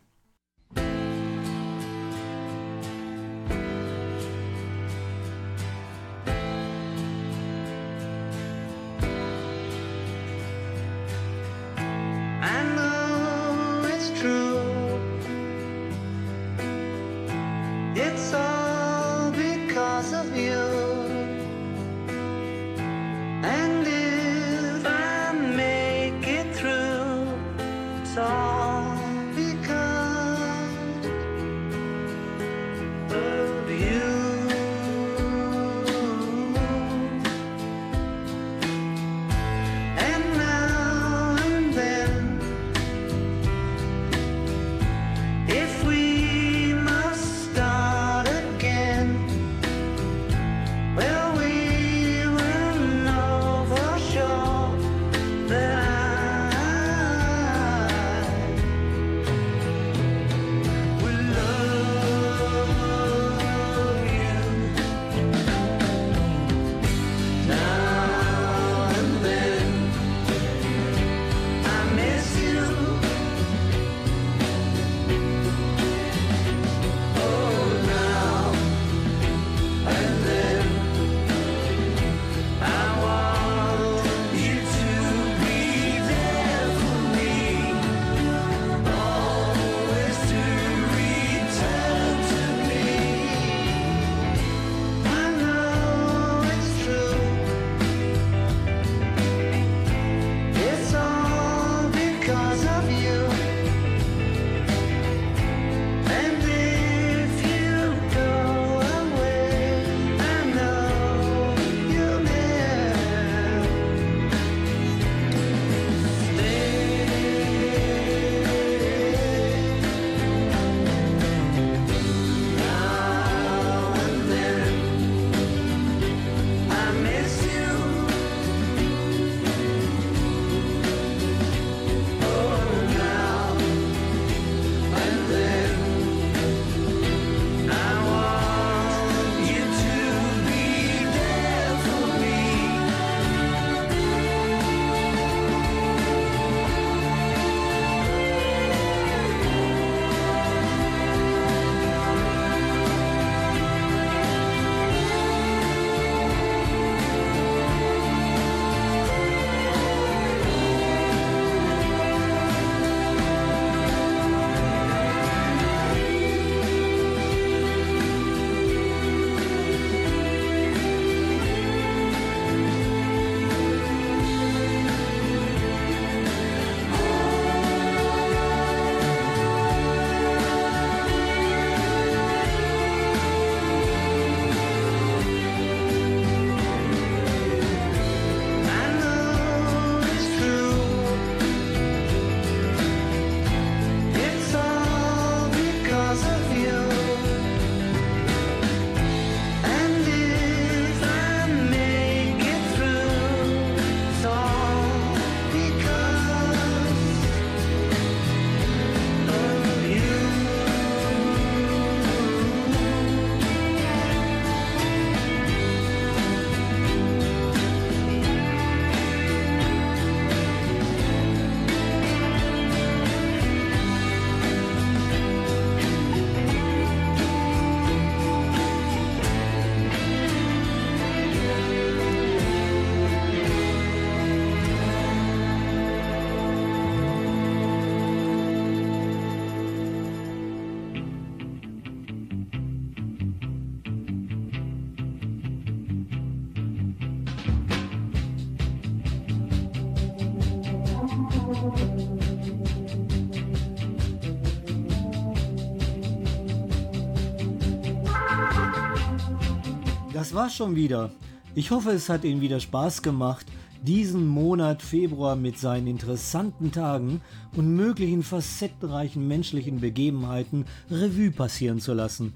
War's 260.40 260.56
schon 260.56 260.78
wieder. 260.78 261.12
Ich 261.54 261.70
hoffe, 261.70 261.92
es 261.92 262.08
hat 262.08 262.24
Ihnen 262.24 262.40
wieder 262.40 262.62
Spaß 262.62 263.02
gemacht, 263.02 263.46
diesen 263.82 264.26
Monat 264.26 264.82
Februar 264.82 265.36
mit 265.36 265.60
seinen 265.60 265.88
interessanten 265.88 266.72
Tagen 266.72 267.20
und 267.58 267.76
möglichen 267.76 268.24
facettenreichen 268.24 269.28
menschlichen 269.28 269.82
Begebenheiten 269.82 270.64
Revue 270.90 271.32
passieren 271.32 271.82
zu 271.82 271.94
lassen. 271.94 272.34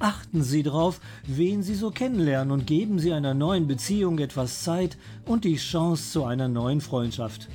Achten 0.00 0.42
Sie 0.42 0.62
darauf, 0.62 1.00
wen 1.26 1.62
Sie 1.62 1.76
so 1.76 1.90
kennenlernen 1.90 2.52
und 2.52 2.66
geben 2.66 2.98
Sie 2.98 3.14
einer 3.14 3.32
neuen 3.32 3.66
Beziehung 3.66 4.18
etwas 4.18 4.62
Zeit 4.62 4.98
und 5.24 5.46
die 5.46 5.56
Chance 5.56 6.12
zu 6.12 6.24
einer 6.26 6.48
neuen 6.48 6.82
Freundschaft. 6.82 7.48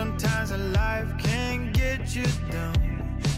Sometimes 0.01 0.49
a 0.49 0.57
life 0.57 1.15
can 1.19 1.71
get 1.73 2.15
you 2.15 2.25
down. 2.49 2.73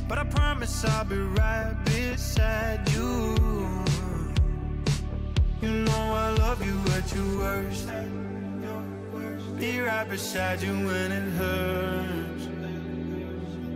But 0.08 0.18
I 0.18 0.24
promise 0.24 0.86
I'll 0.86 1.04
be 1.04 1.18
right 1.18 1.76
beside 1.84 2.90
you. 2.92 3.36
You 5.62 5.72
know 5.88 6.04
I 6.26 6.30
love 6.44 6.66
you 6.66 6.78
at 6.98 7.14
your 7.14 7.38
worst. 7.40 7.90
Be 9.60 9.82
right 9.82 10.08
beside 10.10 10.62
you 10.62 10.74
when 10.88 11.12
it 11.12 11.30
hurts. 11.42 12.46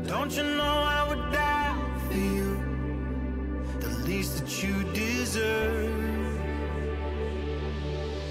Don't 0.07 0.31
you 0.37 0.43
know 0.43 0.77
I 0.97 1.09
would 1.09 1.25
die 1.33 1.75
for 2.07 2.15
you? 2.15 2.49
The 3.81 3.93
least 4.07 4.37
that 4.37 4.63
you 4.63 4.73
deserve. 4.93 6.39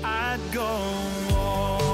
I'd 0.03 0.41
go 0.51 0.65
on. 0.65 1.86